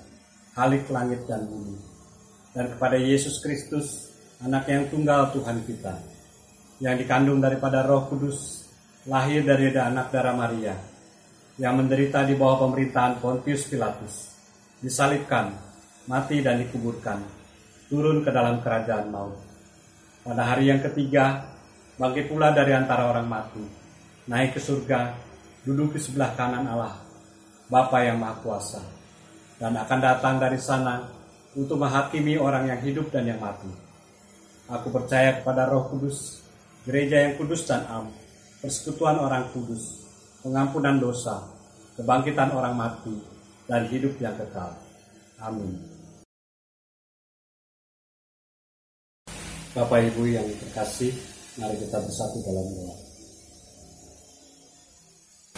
Halik 0.56 0.88
langit 0.88 1.28
dan 1.28 1.44
bumi, 1.44 1.76
dan 2.56 2.72
kepada 2.72 2.96
Yesus 2.96 3.44
Kristus, 3.44 4.08
anak 4.40 4.72
yang 4.72 4.88
tunggal 4.88 5.28
Tuhan 5.36 5.60
kita, 5.68 6.00
yang 6.80 6.96
dikandung 6.96 7.44
daripada 7.44 7.84
roh 7.84 8.08
kudus, 8.08 8.64
lahir 9.04 9.44
dari 9.44 9.68
anak 9.68 10.08
darah 10.08 10.32
Maria, 10.32 10.80
yang 11.60 11.76
menderita 11.76 12.24
di 12.24 12.32
bawah 12.32 12.64
pemerintahan 12.64 13.20
Pontius 13.20 13.68
Pilatus, 13.68 14.32
disalibkan, 14.80 15.52
mati 16.08 16.40
dan 16.40 16.64
dikuburkan, 16.64 17.20
turun 17.92 18.24
ke 18.24 18.32
dalam 18.32 18.64
kerajaan 18.64 19.12
maut. 19.12 19.52
Pada 20.24 20.40
hari 20.40 20.72
yang 20.72 20.80
ketiga, 20.80 21.44
bangkit 22.00 22.32
pula 22.32 22.48
dari 22.56 22.72
antara 22.72 23.12
orang 23.12 23.28
mati, 23.28 23.60
naik 24.24 24.56
ke 24.56 24.60
surga, 24.64 25.12
duduk 25.68 25.92
di 25.92 26.00
sebelah 26.00 26.32
kanan 26.32 26.64
Allah, 26.64 26.96
Bapa 27.68 28.00
yang 28.00 28.16
Maha 28.16 28.40
Kuasa, 28.40 28.80
dan 29.60 29.76
akan 29.76 30.00
datang 30.00 30.40
dari 30.40 30.56
sana 30.56 31.04
untuk 31.52 31.76
menghakimi 31.76 32.40
orang 32.40 32.72
yang 32.72 32.80
hidup 32.80 33.12
dan 33.12 33.28
yang 33.28 33.36
mati. 33.36 33.68
Aku 34.72 34.88
percaya 34.88 35.44
kepada 35.44 35.68
Roh 35.68 35.92
Kudus, 35.92 36.40
gereja 36.88 37.20
yang 37.20 37.36
kudus 37.36 37.68
dan 37.68 37.84
am, 37.84 38.08
persekutuan 38.64 39.20
orang 39.20 39.52
kudus, 39.52 40.08
pengampunan 40.40 40.96
dosa, 40.96 41.44
kebangkitan 42.00 42.48
orang 42.56 42.72
mati, 42.72 43.12
dan 43.68 43.84
hidup 43.92 44.16
yang 44.24 44.32
kekal. 44.40 44.72
Amin. 45.36 45.93
Bapak 49.74 50.06
Ibu 50.06 50.30
yang 50.30 50.46
terkasih, 50.54 51.10
mari 51.58 51.74
kita 51.74 51.98
bersatu 51.98 52.38
dalam 52.46 52.62
doa. 52.62 52.94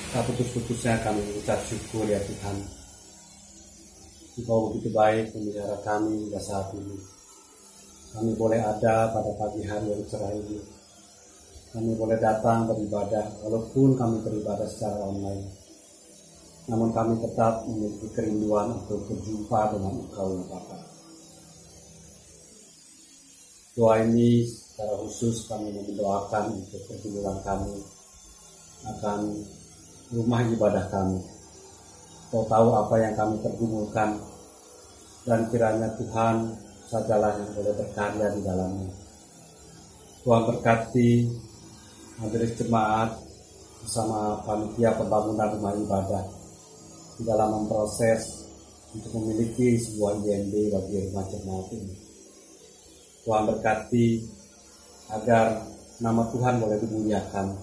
Tak 0.09 0.25
putus-putusnya 0.33 1.05
kami 1.05 1.21
mengucap 1.21 1.61
syukur 1.69 2.09
ya 2.09 2.17
Tuhan. 2.25 2.64
Engkau 4.41 4.73
begitu 4.73 4.89
baik 4.97 5.37
memelihara 5.37 5.77
kami 5.85 6.17
hingga 6.17 6.41
saat 6.41 6.73
ini. 6.73 6.97
Kami 8.17 8.33
boleh 8.41 8.57
ada 8.57 9.12
pada 9.12 9.37
pagi 9.37 9.61
hari 9.69 9.93
yang 9.93 10.01
cerah 10.09 10.33
ini. 10.33 10.64
Kami 11.77 11.93
boleh 12.01 12.17
datang 12.17 12.73
beribadah, 12.73 13.45
walaupun 13.45 14.01
kami 14.01 14.25
beribadah 14.25 14.64
secara 14.64 14.97
online. 14.97 15.45
Namun 16.73 16.89
kami 16.97 17.21
tetap 17.21 17.69
memiliki 17.69 18.09
kerinduan 18.17 18.81
untuk 18.81 19.12
berjumpa 19.12 19.77
dengan 19.77 19.93
Engkau 20.09 20.41
ya 20.41 20.45
Bapa. 20.49 20.86
Doa 23.77 24.01
ini 24.01 24.41
secara 24.49 24.97
khusus 25.05 25.53
kami 25.53 25.68
mendoakan 25.68 26.64
untuk 26.64 26.81
pergumulan 26.89 27.37
kami 27.45 27.77
akan 28.89 29.37
rumah 30.16 30.41
ibadah 30.49 30.89
kami. 30.89 31.20
Kau 32.33 32.49
tahu 32.49 32.72
apa 32.72 32.97
yang 33.05 33.12
kami 33.12 33.37
pergumulkan 33.45 34.16
dan 35.29 35.45
kiranya 35.53 35.93
Tuhan 36.01 36.57
sajalah 36.89 37.37
yang 37.37 37.53
boleh 37.53 37.77
berkarya 37.77 38.33
di 38.33 38.41
dalamnya. 38.41 38.89
Tuhan 40.24 40.43
berkati 40.49 41.11
majelis 42.16 42.57
jemaat 42.57 43.12
bersama 43.85 44.41
panitia 44.49 44.97
pembangunan 44.97 45.53
rumah 45.53 45.77
ibadah 45.77 46.24
di 47.20 47.29
dalam 47.29 47.61
memproses 47.61 48.49
untuk 48.97 49.20
memiliki 49.20 49.77
sebuah 49.77 50.24
IMB 50.24 50.72
bagi 50.72 51.12
rumah 51.12 51.29
jemaat 51.29 51.68
ini. 51.77 52.05
Tuhan 53.27 53.43
berkati 53.43 54.22
agar 55.11 55.66
nama 55.99 56.31
Tuhan 56.31 56.62
boleh 56.62 56.79
dimuliakan 56.79 57.59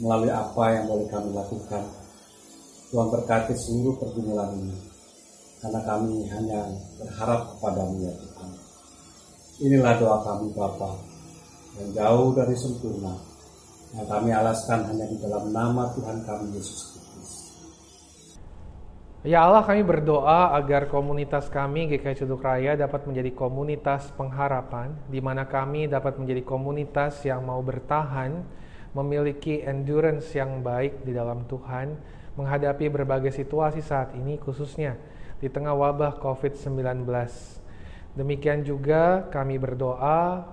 melalui 0.00 0.32
apa 0.32 0.64
yang 0.72 0.88
boleh 0.88 1.04
kami 1.12 1.28
lakukan. 1.36 1.84
Tuhan 2.88 3.08
berkati 3.12 3.52
seluruh 3.52 4.00
pergumulan 4.00 4.48
ini, 4.56 4.72
karena 5.60 5.84
kami 5.84 6.24
hanya 6.32 6.72
berharap 6.96 7.52
kepadamu 7.52 8.00
ya 8.00 8.16
Tuhan. 8.16 8.50
Inilah 9.68 9.94
doa 10.00 10.18
kami 10.24 10.56
Bapa 10.56 10.96
yang 11.76 11.92
jauh 11.92 12.32
dari 12.32 12.56
sempurna, 12.56 13.12
yang 13.92 14.08
kami 14.08 14.32
alaskan 14.32 14.88
hanya 14.88 15.04
di 15.04 15.20
dalam 15.20 15.52
nama 15.52 15.92
Tuhan 15.92 16.24
kami 16.24 16.56
Yesus 16.56 16.96
Kristus. 16.96 16.97
Ya 19.26 19.42
Allah 19.42 19.66
kami 19.66 19.82
berdoa 19.82 20.54
agar 20.54 20.86
komunitas 20.86 21.50
kami 21.50 21.90
GKI 21.90 22.22
Cuduk 22.22 22.38
Raya 22.38 22.78
dapat 22.78 23.02
menjadi 23.02 23.34
komunitas 23.34 24.14
pengharapan 24.14 24.94
di 25.10 25.18
mana 25.18 25.42
kami 25.42 25.90
dapat 25.90 26.22
menjadi 26.22 26.46
komunitas 26.46 27.26
yang 27.26 27.42
mau 27.42 27.58
bertahan 27.58 28.46
memiliki 28.94 29.58
endurance 29.66 30.30
yang 30.38 30.62
baik 30.62 31.02
di 31.02 31.10
dalam 31.10 31.42
Tuhan 31.50 31.98
menghadapi 32.38 32.86
berbagai 32.94 33.34
situasi 33.34 33.82
saat 33.82 34.14
ini 34.14 34.38
khususnya 34.38 34.94
di 35.42 35.50
tengah 35.50 35.74
wabah 35.74 36.22
COVID-19. 36.22 37.02
Demikian 38.14 38.62
juga 38.62 39.26
kami 39.34 39.58
berdoa 39.58 40.46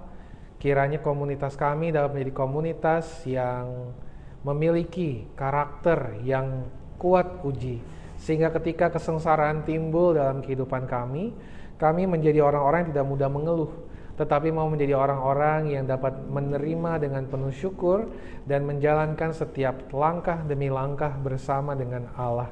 kiranya 0.57 0.97
komunitas 1.05 1.53
kami 1.53 1.93
dapat 1.93 2.17
menjadi 2.17 2.33
komunitas 2.33 3.29
yang 3.29 3.93
memiliki 4.41 5.29
karakter 5.37 6.17
yang 6.25 6.65
kuat 6.97 7.45
uji 7.45 7.93
sehingga 8.25 8.49
ketika 8.57 8.89
kesengsaraan 8.89 9.61
timbul 9.69 10.17
dalam 10.17 10.41
kehidupan 10.41 10.89
kami, 10.89 11.37
kami 11.77 12.09
menjadi 12.09 12.41
orang-orang 12.41 12.89
yang 12.89 12.91
tidak 12.97 13.05
mudah 13.05 13.29
mengeluh 13.29 13.71
tetapi 14.15 14.47
mau 14.47 14.71
menjadi 14.71 14.95
orang-orang 14.95 15.75
yang 15.75 15.83
dapat 15.83 16.15
menerima 16.31 17.03
dengan 17.03 17.27
penuh 17.27 17.51
syukur 17.51 18.07
dan 18.47 18.63
menjalankan 18.63 19.35
setiap 19.35 19.91
langkah 19.91 20.39
demi 20.47 20.71
langkah 20.71 21.11
bersama 21.19 21.75
dengan 21.75 22.07
Allah. 22.15 22.47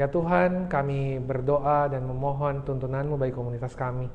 Ya 0.00 0.08
Tuhan, 0.08 0.72
kami 0.72 1.20
berdoa 1.20 1.92
dan 1.92 2.08
memohon 2.08 2.64
tuntunanmu 2.64 3.20
bagi 3.20 3.36
komunitas 3.36 3.76
kami. 3.76 4.08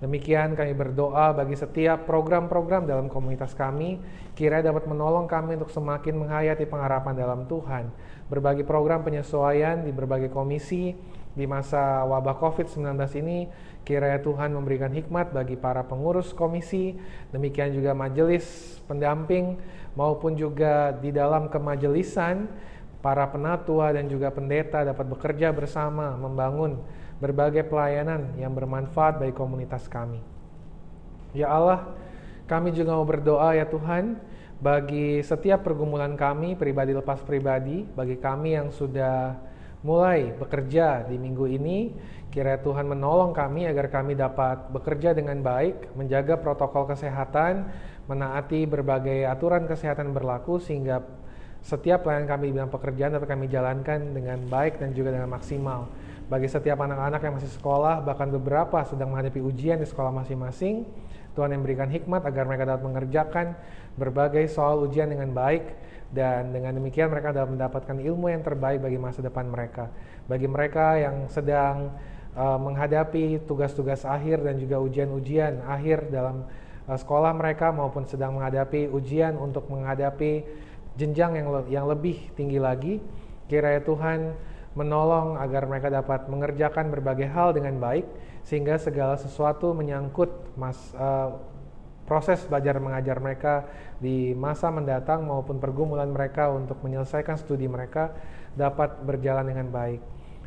Demikian 0.00 0.56
kami 0.56 0.72
berdoa 0.72 1.36
bagi 1.36 1.58
setiap 1.58 2.08
program-program 2.08 2.88
dalam 2.88 3.12
komunitas 3.12 3.52
kami, 3.52 4.00
kira 4.32 4.64
dapat 4.64 4.88
menolong 4.88 5.28
kami 5.28 5.60
untuk 5.60 5.74
semakin 5.74 6.24
menghayati 6.24 6.64
pengharapan 6.64 7.18
dalam 7.18 7.44
Tuhan. 7.44 7.92
Berbagi 8.28 8.64
program 8.64 9.04
penyesuaian 9.04 9.84
di 9.84 9.92
berbagai 9.92 10.28
komisi 10.28 10.92
di 11.32 11.44
masa 11.48 12.04
wabah 12.04 12.36
COVID-19 12.36 12.92
ini, 13.24 13.48
Kiranya 13.88 14.20
Tuhan 14.20 14.52
memberikan 14.52 14.92
hikmat 14.92 15.32
bagi 15.32 15.56
para 15.56 15.80
pengurus 15.80 16.36
komisi, 16.36 16.92
demikian 17.32 17.72
juga 17.72 17.96
majelis 17.96 18.44
pendamping 18.84 19.56
maupun 19.96 20.36
juga 20.36 20.92
di 20.92 21.08
dalam 21.08 21.48
kemajelisan 21.48 22.52
para 23.00 23.24
penatua 23.32 23.96
dan 23.96 24.04
juga 24.04 24.28
pendeta 24.28 24.84
dapat 24.84 25.08
bekerja 25.08 25.56
bersama 25.56 26.20
membangun 26.20 26.76
berbagai 27.16 27.64
pelayanan 27.64 28.28
yang 28.36 28.52
bermanfaat 28.52 29.24
bagi 29.24 29.32
komunitas 29.32 29.88
kami. 29.88 30.20
Ya 31.32 31.48
Allah, 31.48 31.88
kami 32.44 32.76
juga 32.76 32.92
mau 32.92 33.08
berdoa 33.08 33.56
ya 33.56 33.64
Tuhan 33.64 34.20
bagi 34.58 35.22
setiap 35.22 35.62
pergumulan 35.62 36.18
kami 36.18 36.58
pribadi 36.58 36.92
lepas 36.94 37.22
pribadi, 37.22 37.86
bagi 37.86 38.18
kami 38.18 38.58
yang 38.58 38.68
sudah 38.74 39.38
mulai 39.86 40.34
bekerja 40.34 41.06
di 41.06 41.14
minggu 41.14 41.46
ini 41.46 41.78
Kiranya 42.28 42.60
Tuhan 42.60 42.84
menolong 42.84 43.32
kami 43.32 43.64
agar 43.64 43.88
kami 43.88 44.12
dapat 44.12 44.68
bekerja 44.68 45.16
dengan 45.16 45.40
baik, 45.40 45.96
menjaga 45.96 46.36
protokol 46.36 46.84
kesehatan, 46.84 47.64
menaati 48.04 48.68
berbagai 48.68 49.24
aturan 49.24 49.64
kesehatan 49.64 50.12
berlaku 50.12 50.60
sehingga 50.60 51.00
setiap 51.64 52.04
pelayanan 52.04 52.28
kami 52.28 52.52
di 52.52 52.60
bidang 52.60 52.68
pekerjaan 52.68 53.16
dapat 53.16 53.28
kami 53.32 53.48
jalankan 53.48 54.12
dengan 54.12 54.44
baik 54.44 54.76
dan 54.76 54.92
juga 54.92 55.16
dengan 55.16 55.32
maksimal. 55.32 55.88
Bagi 56.28 56.52
setiap 56.52 56.76
anak-anak 56.84 57.20
yang 57.24 57.34
masih 57.40 57.52
sekolah, 57.56 58.04
bahkan 58.04 58.28
beberapa 58.28 58.84
sedang 58.84 59.08
menghadapi 59.16 59.40
ujian 59.40 59.80
di 59.80 59.88
sekolah 59.88 60.12
masing-masing, 60.12 60.84
Tuhan 61.38 61.54
yang 61.54 61.62
berikan 61.62 61.86
hikmat 61.86 62.26
agar 62.26 62.50
mereka 62.50 62.66
dapat 62.66 62.82
mengerjakan 62.82 63.54
berbagai 63.94 64.50
soal 64.50 64.82
ujian 64.82 65.06
dengan 65.06 65.30
baik 65.30 65.70
dan 66.10 66.50
dengan 66.50 66.74
demikian 66.74 67.14
mereka 67.14 67.30
dapat 67.30 67.54
mendapatkan 67.54 67.94
ilmu 67.94 68.26
yang 68.26 68.42
terbaik 68.42 68.82
bagi 68.82 68.98
masa 68.98 69.22
depan 69.22 69.46
mereka. 69.46 69.86
Bagi 70.26 70.50
mereka 70.50 70.98
yang 70.98 71.30
sedang 71.30 71.94
uh, 72.34 72.58
menghadapi 72.58 73.46
tugas-tugas 73.46 74.02
akhir 74.02 74.42
dan 74.42 74.58
juga 74.58 74.82
ujian-ujian 74.82 75.62
akhir 75.62 76.10
dalam 76.10 76.42
uh, 76.90 76.98
sekolah 76.98 77.30
mereka 77.38 77.70
maupun 77.70 78.02
sedang 78.10 78.34
menghadapi 78.34 78.90
ujian 78.90 79.38
untuk 79.38 79.70
menghadapi 79.70 80.42
jenjang 80.98 81.38
yang 81.38 81.54
le 81.54 81.60
yang 81.70 81.86
lebih 81.86 82.34
tinggi 82.34 82.58
lagi. 82.58 82.98
Kiranya 83.46 83.86
Tuhan 83.86 84.34
menolong 84.74 85.38
agar 85.38 85.70
mereka 85.70 85.86
dapat 85.86 86.26
mengerjakan 86.26 86.90
berbagai 86.90 87.30
hal 87.30 87.54
dengan 87.54 87.78
baik 87.78 88.04
sehingga 88.48 88.80
segala 88.80 89.20
sesuatu 89.20 89.76
menyangkut 89.76 90.32
mas 90.56 90.80
uh, 90.96 91.36
proses 92.08 92.40
belajar 92.48 92.80
mengajar 92.80 93.20
mereka 93.20 93.68
di 94.00 94.32
masa 94.32 94.72
mendatang 94.72 95.28
maupun 95.28 95.60
pergumulan 95.60 96.08
mereka 96.08 96.48
untuk 96.48 96.80
menyelesaikan 96.80 97.36
studi 97.36 97.68
mereka 97.68 98.16
dapat 98.56 99.04
berjalan 99.04 99.44
dengan 99.44 99.68
baik. 99.68 100.00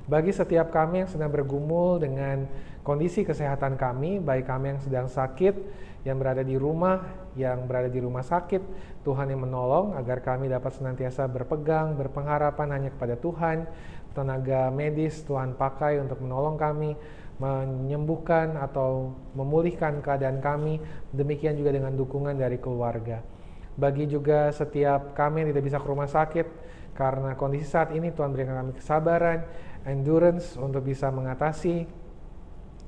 Bagi 0.10 0.34
setiap 0.34 0.74
kami 0.74 1.06
yang 1.06 1.10
sedang 1.14 1.30
bergumul 1.30 2.02
dengan 2.02 2.50
kondisi 2.82 3.22
kesehatan 3.22 3.78
kami, 3.78 4.18
baik 4.18 4.50
kami 4.50 4.74
yang 4.74 4.82
sedang 4.82 5.06
sakit, 5.06 5.54
yang 6.02 6.18
berada 6.18 6.42
di 6.42 6.58
rumah, 6.58 7.06
yang 7.38 7.70
berada 7.70 7.86
di 7.86 8.02
rumah 8.02 8.26
sakit, 8.26 8.60
Tuhan 9.06 9.30
yang 9.30 9.46
menolong 9.46 9.94
agar 9.94 10.26
kami 10.26 10.50
dapat 10.50 10.74
senantiasa 10.74 11.30
berpegang, 11.30 11.94
berpengharapan 11.94 12.68
hanya 12.74 12.90
kepada 12.90 13.14
Tuhan, 13.22 13.70
tenaga 14.18 14.74
medis 14.74 15.22
Tuhan 15.22 15.54
pakai 15.54 16.02
untuk 16.02 16.18
menolong 16.26 16.58
kami, 16.58 16.98
menyembuhkan 17.42 18.54
atau 18.62 19.18
memulihkan 19.34 20.06
keadaan 20.06 20.38
kami, 20.38 20.78
demikian 21.10 21.58
juga 21.58 21.74
dengan 21.74 21.98
dukungan 21.98 22.38
dari 22.38 22.62
keluarga. 22.62 23.26
Bagi 23.74 24.06
juga 24.06 24.54
setiap 24.54 25.18
kami 25.18 25.42
yang 25.42 25.50
tidak 25.58 25.66
bisa 25.66 25.78
ke 25.82 25.88
rumah 25.90 26.06
sakit, 26.06 26.48
karena 26.94 27.34
kondisi 27.34 27.66
saat 27.66 27.98
ini 27.98 28.14
Tuhan 28.14 28.30
berikan 28.30 28.62
kami 28.62 28.78
kesabaran, 28.78 29.42
endurance 29.90 30.54
untuk 30.54 30.86
bisa 30.86 31.10
mengatasi 31.10 31.90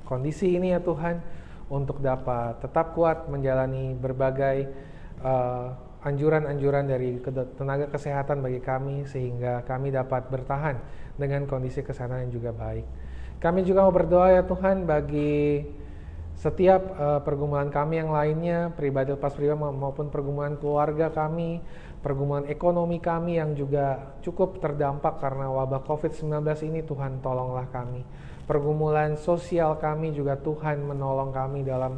kondisi 0.06 0.54
ini 0.54 0.70
ya 0.70 0.78
Tuhan 0.78 1.18
untuk 1.72 1.98
dapat 1.98 2.60
tetap 2.60 2.92
kuat 2.94 3.26
menjalani 3.26 3.96
berbagai 3.96 4.68
uh, 5.24 5.72
anjuran-anjuran 6.04 6.84
dari 6.84 7.16
tenaga 7.56 7.88
kesehatan 7.88 8.44
bagi 8.44 8.60
kami 8.60 9.08
sehingga 9.08 9.64
kami 9.64 9.88
dapat 9.88 10.28
bertahan 10.28 10.76
dengan 11.16 11.48
kondisi 11.48 11.80
kesehatan 11.80 12.28
yang 12.28 12.32
juga 12.36 12.52
baik. 12.52 12.84
Kami 13.42 13.60
juga 13.66 13.84
mau 13.84 13.92
berdoa 13.92 14.34
ya 14.34 14.42
Tuhan 14.44 14.88
bagi 14.88 15.64
setiap 16.34 16.82
uh, 16.98 17.20
pergumulan 17.22 17.70
kami 17.70 18.02
yang 18.02 18.10
lainnya, 18.10 18.74
pribadi 18.74 19.14
lepas 19.14 19.32
pribadi 19.32 19.54
maupun 19.56 20.10
pergumulan 20.10 20.58
keluarga 20.58 21.08
kami, 21.08 21.62
pergumulan 22.02 22.44
ekonomi 22.50 22.98
kami 22.98 23.38
yang 23.38 23.54
juga 23.54 24.18
cukup 24.20 24.58
terdampak 24.58 25.22
karena 25.22 25.48
wabah 25.48 25.86
COVID-19 25.86 26.44
ini 26.68 26.80
Tuhan 26.84 27.22
tolonglah 27.22 27.70
kami. 27.70 28.02
Pergumulan 28.44 29.16
sosial 29.16 29.80
kami 29.80 30.12
juga 30.12 30.36
Tuhan 30.36 30.84
menolong 30.84 31.32
kami 31.32 31.64
dalam 31.64 31.96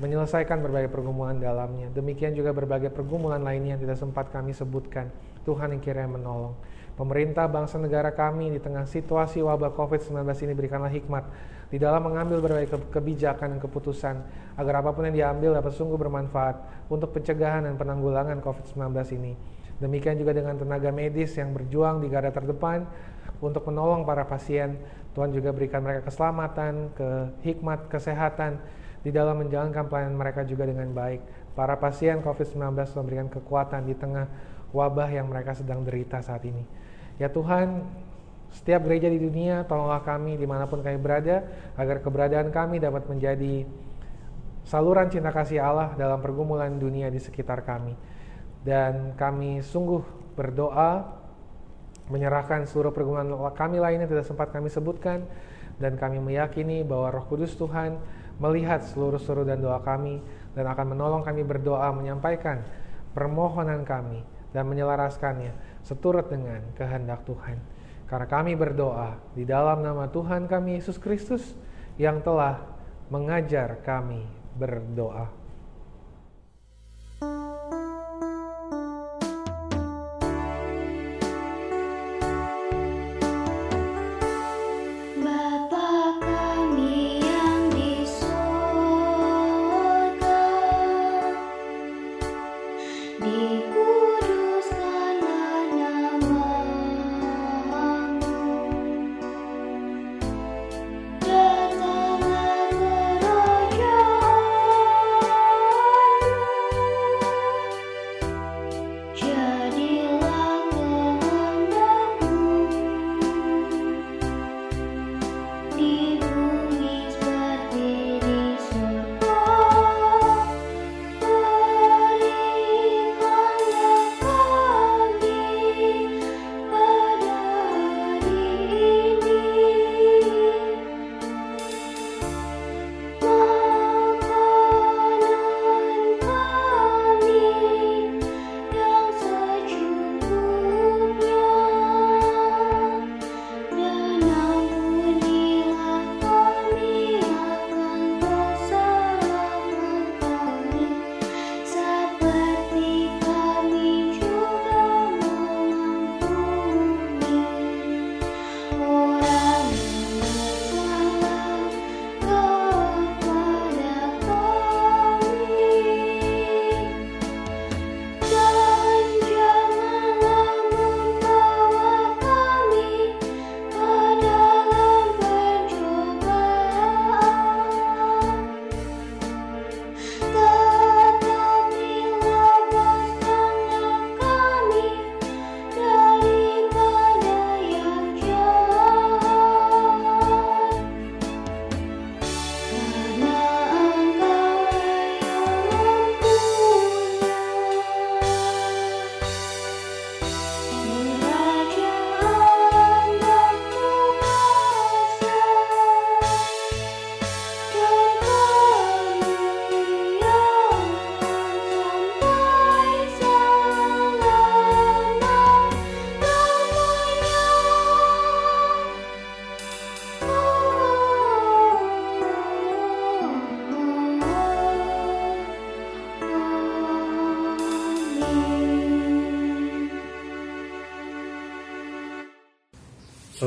menyelesaikan 0.00 0.60
berbagai 0.60 0.92
pergumulan 0.92 1.40
dalamnya. 1.40 1.88
Demikian 1.92 2.36
juga 2.36 2.52
berbagai 2.52 2.92
pergumulan 2.92 3.40
lainnya 3.40 3.76
yang 3.76 3.82
tidak 3.84 3.96
sempat 3.96 4.28
kami 4.28 4.52
sebutkan. 4.52 5.08
Tuhan 5.44 5.72
yang 5.72 5.80
kiranya 5.80 6.20
menolong. 6.20 6.52
Pemerintah 7.00 7.48
bangsa 7.48 7.80
negara 7.80 8.12
kami 8.12 8.52
di 8.52 8.60
tengah 8.60 8.84
situasi 8.84 9.40
wabah 9.40 9.72
COVID-19 9.72 10.20
ini 10.44 10.52
berikanlah 10.52 10.92
hikmat 10.92 11.24
di 11.72 11.80
dalam 11.80 12.04
mengambil 12.04 12.44
berbagai 12.44 12.76
kebijakan 12.92 13.56
dan 13.56 13.60
keputusan 13.64 14.20
agar 14.60 14.84
apa 14.84 14.92
pun 14.92 15.08
yang 15.08 15.16
diambil 15.16 15.56
dapat 15.56 15.72
sungguh 15.72 15.96
bermanfaat 15.96 16.60
untuk 16.92 17.16
pencegahan 17.16 17.64
dan 17.64 17.80
penanggulangan 17.80 18.44
COVID-19 18.44 19.16
ini. 19.16 19.32
Demikian 19.80 20.20
juga 20.20 20.36
dengan 20.36 20.60
tenaga 20.60 20.92
medis 20.92 21.32
yang 21.40 21.56
berjuang 21.56 22.04
di 22.04 22.12
garda 22.12 22.36
terdepan 22.36 22.84
untuk 23.40 23.64
menolong 23.64 24.04
para 24.04 24.28
pasien. 24.28 24.76
Tuhan 25.16 25.32
juga 25.32 25.56
berikan 25.56 25.80
mereka 25.80 26.12
keselamatan, 26.12 26.92
ke 26.92 27.08
hikmat, 27.48 27.88
kesehatan 27.88 28.60
di 29.00 29.08
dalam 29.08 29.40
menjalankan 29.40 29.88
pelayanan 29.88 30.20
mereka 30.20 30.44
juga 30.44 30.68
dengan 30.68 30.92
baik. 30.92 31.24
Para 31.56 31.80
pasien 31.80 32.20
COVID-19 32.20 32.76
memberikan 32.76 33.32
kekuatan 33.32 33.88
di 33.88 33.96
tengah 33.96 34.28
wabah 34.76 35.08
yang 35.08 35.32
mereka 35.32 35.56
sedang 35.56 35.80
derita 35.80 36.20
saat 36.20 36.44
ini. 36.44 36.79
Ya 37.20 37.28
Tuhan, 37.28 37.84
setiap 38.48 38.88
gereja 38.88 39.12
di 39.12 39.20
dunia, 39.20 39.68
tolonglah 39.68 40.00
kami 40.00 40.40
di 40.40 40.48
mana 40.48 40.64
pun 40.64 40.80
kami 40.80 40.96
berada, 40.96 41.44
agar 41.76 42.00
keberadaan 42.00 42.48
kami 42.48 42.80
dapat 42.80 43.04
menjadi 43.12 43.68
saluran 44.64 45.12
cinta 45.12 45.28
kasih 45.28 45.60
Allah 45.60 45.92
dalam 46.00 46.24
pergumulan 46.24 46.72
dunia 46.80 47.12
di 47.12 47.20
sekitar 47.20 47.60
kami. 47.60 47.92
Dan 48.64 49.12
kami 49.20 49.60
sungguh 49.60 50.00
berdoa, 50.32 51.20
menyerahkan 52.08 52.64
seluruh 52.64 52.90
pergumulan 52.90 53.28
kami 53.52 53.76
lainnya 53.76 54.08
tidak 54.08 54.24
sempat 54.24 54.48
kami 54.48 54.72
sebutkan, 54.72 55.28
dan 55.76 56.00
kami 56.00 56.24
meyakini 56.24 56.80
bahwa 56.88 57.20
roh 57.20 57.24
kudus 57.28 57.52
Tuhan 57.52 58.00
melihat 58.40 58.80
seluruh 58.80 59.20
seru 59.20 59.44
dan 59.44 59.60
doa 59.60 59.84
kami, 59.84 60.24
dan 60.56 60.64
akan 60.72 60.96
menolong 60.96 61.20
kami 61.20 61.44
berdoa 61.44 61.92
menyampaikan 61.92 62.64
permohonan 63.12 63.84
kami 63.84 64.24
dan 64.50 64.66
menyelaraskannya 64.66 65.69
seturut 65.82 66.28
dengan 66.28 66.60
kehendak 66.76 67.24
Tuhan. 67.24 67.58
Karena 68.10 68.26
kami 68.26 68.58
berdoa 68.58 69.16
di 69.38 69.46
dalam 69.46 69.86
nama 69.86 70.10
Tuhan 70.10 70.50
kami 70.50 70.82
Yesus 70.82 70.98
Kristus 70.98 71.54
yang 71.94 72.18
telah 72.20 72.58
mengajar 73.06 73.78
kami 73.86 74.26
berdoa. 74.58 75.39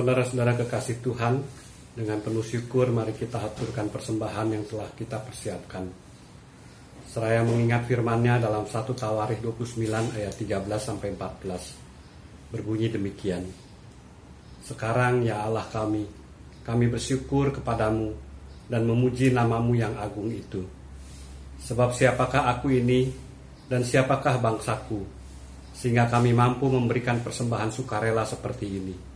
Saudara-saudara 0.03 0.59
kekasih 0.59 0.99
Tuhan, 0.99 1.39
dengan 1.95 2.19
penuh 2.19 2.43
syukur 2.43 2.91
mari 2.91 3.15
kita 3.15 3.39
aturkan 3.39 3.87
persembahan 3.87 4.51
yang 4.51 4.67
telah 4.67 4.91
kita 4.99 5.15
persiapkan. 5.15 5.87
Seraya 7.07 7.39
mengingat 7.47 7.87
firman-Nya 7.87 8.35
dalam 8.43 8.67
1 8.67 8.83
Tawarikh 8.83 9.39
29 9.39 10.11
ayat 10.11 10.35
13 10.35 10.59
sampai 10.83 11.15
14. 11.15 12.51
Berbunyi 12.51 12.91
demikian. 12.91 13.47
Sekarang 14.67 15.23
ya 15.23 15.39
Allah 15.39 15.63
kami, 15.71 16.03
kami 16.67 16.91
bersyukur 16.91 17.55
kepadamu 17.55 18.11
dan 18.67 18.83
memuji 18.83 19.31
namamu 19.31 19.71
yang 19.71 19.95
agung 20.03 20.27
itu. 20.27 20.67
Sebab 21.63 21.95
siapakah 21.95 22.51
aku 22.51 22.75
ini 22.75 23.07
dan 23.71 23.87
siapakah 23.87 24.35
bangsaku, 24.35 24.99
sehingga 25.71 26.11
kami 26.11 26.35
mampu 26.35 26.67
memberikan 26.67 27.23
persembahan 27.23 27.71
sukarela 27.71 28.27
seperti 28.27 28.67
ini. 28.67 29.12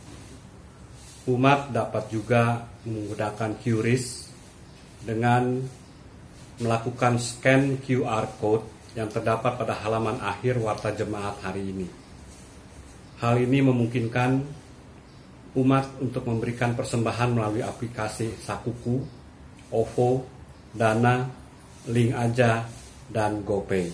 Umat 1.30 1.70
dapat 1.74 2.08
juga 2.08 2.64
menggunakan 2.86 3.50
QRIS 3.60 4.30
dengan 5.04 5.60
melakukan 6.60 7.16
scan 7.16 7.80
QR 7.80 8.28
code 8.36 8.68
yang 8.92 9.08
terdapat 9.08 9.56
pada 9.56 9.72
halaman 9.80 10.20
akhir 10.20 10.60
warta 10.60 10.92
jemaat 10.92 11.40
hari 11.40 11.72
ini. 11.72 11.88
Hal 13.20 13.40
ini 13.40 13.64
memungkinkan 13.64 14.30
umat 15.56 15.98
untuk 16.04 16.28
memberikan 16.28 16.76
persembahan 16.76 17.32
melalui 17.32 17.64
aplikasi 17.64 18.36
Sakuku, 18.38 19.00
OVO, 19.72 20.24
Dana, 20.76 21.26
Link 21.88 22.12
Aja, 22.12 22.68
dan 23.08 23.40
GoPay. 23.42 23.90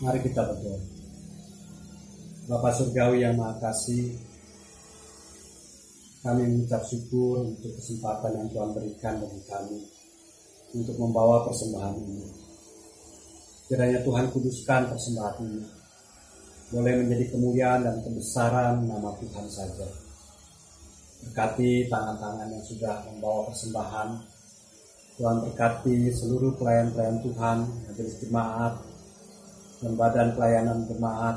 Mari 0.00 0.18
kita 0.24 0.42
berdoa. 0.48 0.80
Bapak 2.48 2.72
Surgawi 2.72 3.22
yang 3.22 3.36
Kasih, 3.60 4.29
kami 6.20 6.44
mengucap 6.44 6.84
syukur 6.84 7.48
untuk 7.48 7.72
kesempatan 7.80 8.36
yang 8.36 8.48
Tuhan 8.52 8.70
berikan 8.76 9.24
bagi 9.24 9.40
kami 9.48 9.80
untuk 10.76 10.96
membawa 11.00 11.48
persembahan 11.48 11.96
ini. 11.96 12.28
Kiranya 13.72 14.04
Tuhan 14.04 14.28
kuduskan 14.28 14.92
persembahan 14.92 15.36
ini. 15.48 15.62
Boleh 16.70 16.92
menjadi 17.02 17.24
kemuliaan 17.32 17.80
dan 17.88 17.96
kebesaran 18.04 18.84
nama 18.84 19.16
Tuhan 19.16 19.46
saja. 19.48 19.88
Berkati 21.24 21.88
tangan-tangan 21.88 22.48
yang 22.52 22.64
sudah 22.68 23.00
membawa 23.08 23.48
persembahan. 23.48 24.08
Tuhan 25.16 25.36
berkati 25.44 25.96
seluruh 26.12 26.52
pelayan-pelayan 26.56 27.20
Tuhan, 27.24 27.58
majelis 27.88 28.16
jemaat, 28.20 28.74
dan 29.80 29.92
badan 29.96 30.28
pelayanan 30.36 30.84
jemaat 30.84 31.36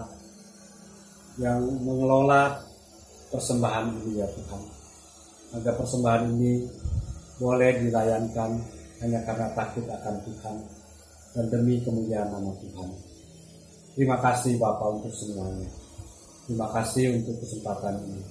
yang 1.39 1.63
mengelola 1.81 2.63
persembahan 3.31 3.89
ini 4.03 4.21
ya 4.21 4.27
Tuhan. 4.29 4.72
Agar 5.53 5.73
persembahan 5.77 6.33
ini 6.33 6.65
boleh 7.37 7.85
dilayankan 7.85 8.51
hanya 9.05 9.19
karena 9.21 9.47
takut 9.53 9.85
akan 9.85 10.15
Tuhan 10.25 10.57
dan 11.33 11.45
demi 11.49 11.81
kemuliaan 11.81 12.29
nama 12.29 12.49
Tuhan. 12.57 12.89
Terima 13.93 14.17
kasih 14.17 14.57
Bapak 14.57 15.01
untuk 15.01 15.13
semuanya. 15.13 15.69
Terima 16.49 16.67
kasih 16.73 17.21
untuk 17.21 17.37
kesempatan 17.37 18.01
ini. 18.01 18.21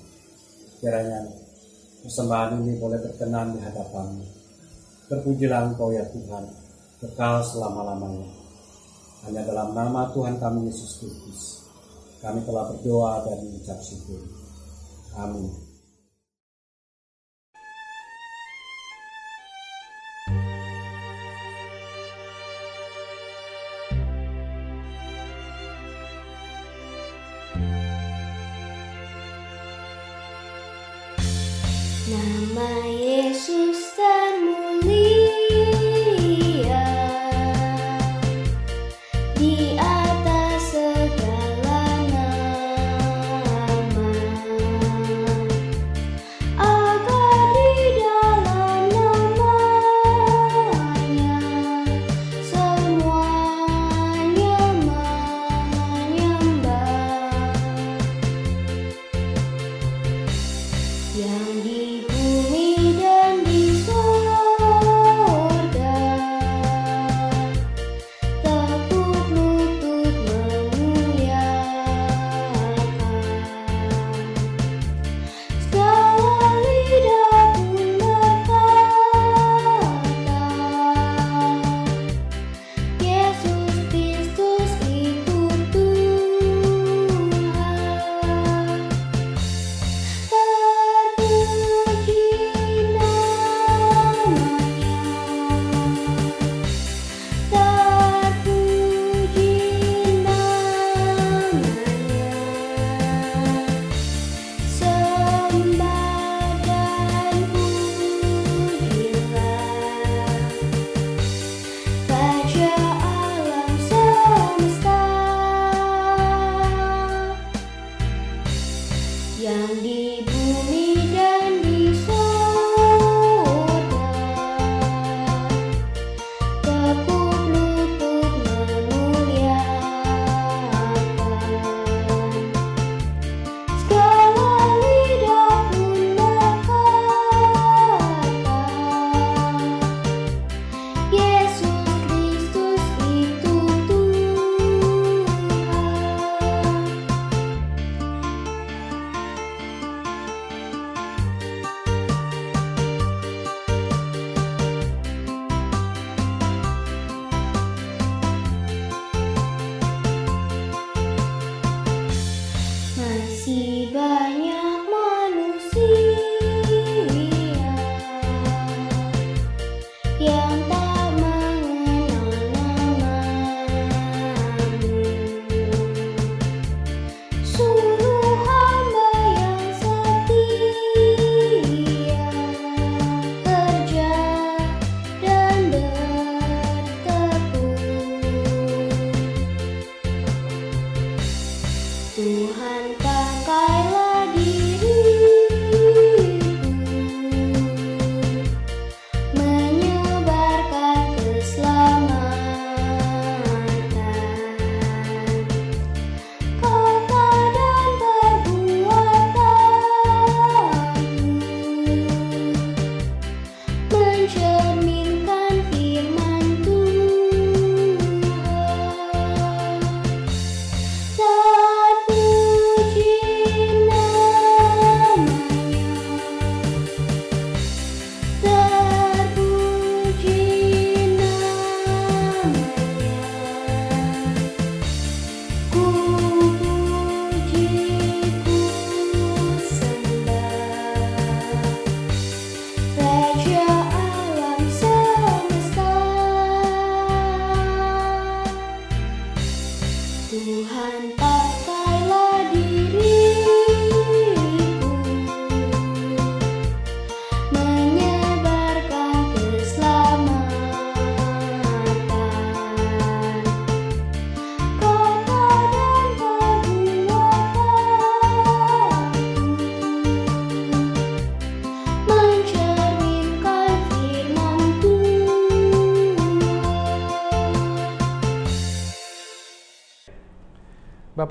Kiranya 0.82 1.22
persembahan 2.02 2.58
ini 2.58 2.76
boleh 2.82 2.98
berkenan 2.98 3.54
di 3.54 3.60
hadapanmu. 3.62 4.26
Terpujilah 5.06 5.70
Engkau 5.70 5.94
ya 5.94 6.02
Tuhan, 6.10 6.44
kekal 7.04 7.46
selama-lamanya. 7.46 8.26
Hanya 9.22 9.46
dalam 9.46 9.70
nama 9.70 10.10
Tuhan 10.10 10.42
kami 10.42 10.66
Yesus 10.66 10.98
Kristus, 10.98 11.70
kami 12.18 12.42
telah 12.42 12.66
berdoa 12.74 13.22
dan 13.22 13.38
mengucap 13.46 13.78
syukur. 13.86 14.18
Amin. 15.14 15.71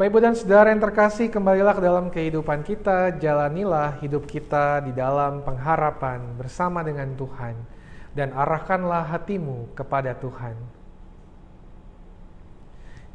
Bapak, 0.02 0.18
Ibu, 0.18 0.26
dan 0.26 0.34
Saudara 0.34 0.74
yang 0.74 0.82
terkasih, 0.82 1.30
kembalilah 1.30 1.78
ke 1.78 1.84
dalam 1.86 2.10
kehidupan 2.10 2.66
kita, 2.66 3.22
jalanilah 3.22 4.02
hidup 4.02 4.26
kita 4.26 4.82
di 4.82 4.90
dalam 4.98 5.46
pengharapan 5.46 6.26
bersama 6.42 6.82
dengan 6.82 7.14
Tuhan, 7.14 7.54
dan 8.18 8.34
arahkanlah 8.34 9.06
hatimu 9.14 9.70
kepada 9.78 10.18
Tuhan. 10.18 10.58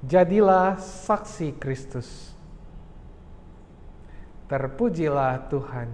Jadilah 0.07 0.79
saksi 0.79 1.59
Kristus. 1.59 2.31
Terpujilah 4.47 5.43
Tuhan. 5.51 5.91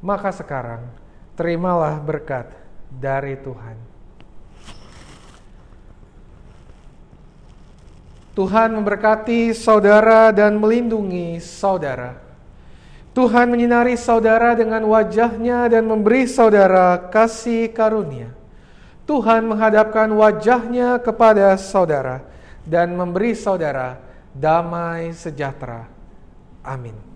Maka 0.00 0.32
sekarang, 0.32 0.88
terimalah 1.36 2.00
berkat 2.00 2.56
dari 2.88 3.36
Tuhan. 3.36 3.89
Tuhan 8.30 8.78
memberkati 8.78 9.50
saudara 9.50 10.30
dan 10.30 10.54
melindungi 10.56 11.42
saudara. 11.42 12.14
Tuhan 13.10 13.50
menyinari 13.50 13.98
saudara 13.98 14.54
dengan 14.54 14.86
wajahnya 14.86 15.66
dan 15.66 15.82
memberi 15.82 16.30
saudara 16.30 17.10
kasih 17.10 17.74
karunia. 17.74 18.30
Tuhan 19.02 19.50
menghadapkan 19.50 20.06
wajahnya 20.14 21.02
kepada 21.02 21.58
saudara 21.58 22.22
dan 22.62 22.94
memberi 22.94 23.34
saudara 23.34 23.98
damai 24.30 25.10
sejahtera. 25.10 25.90
Amin. 26.62 27.09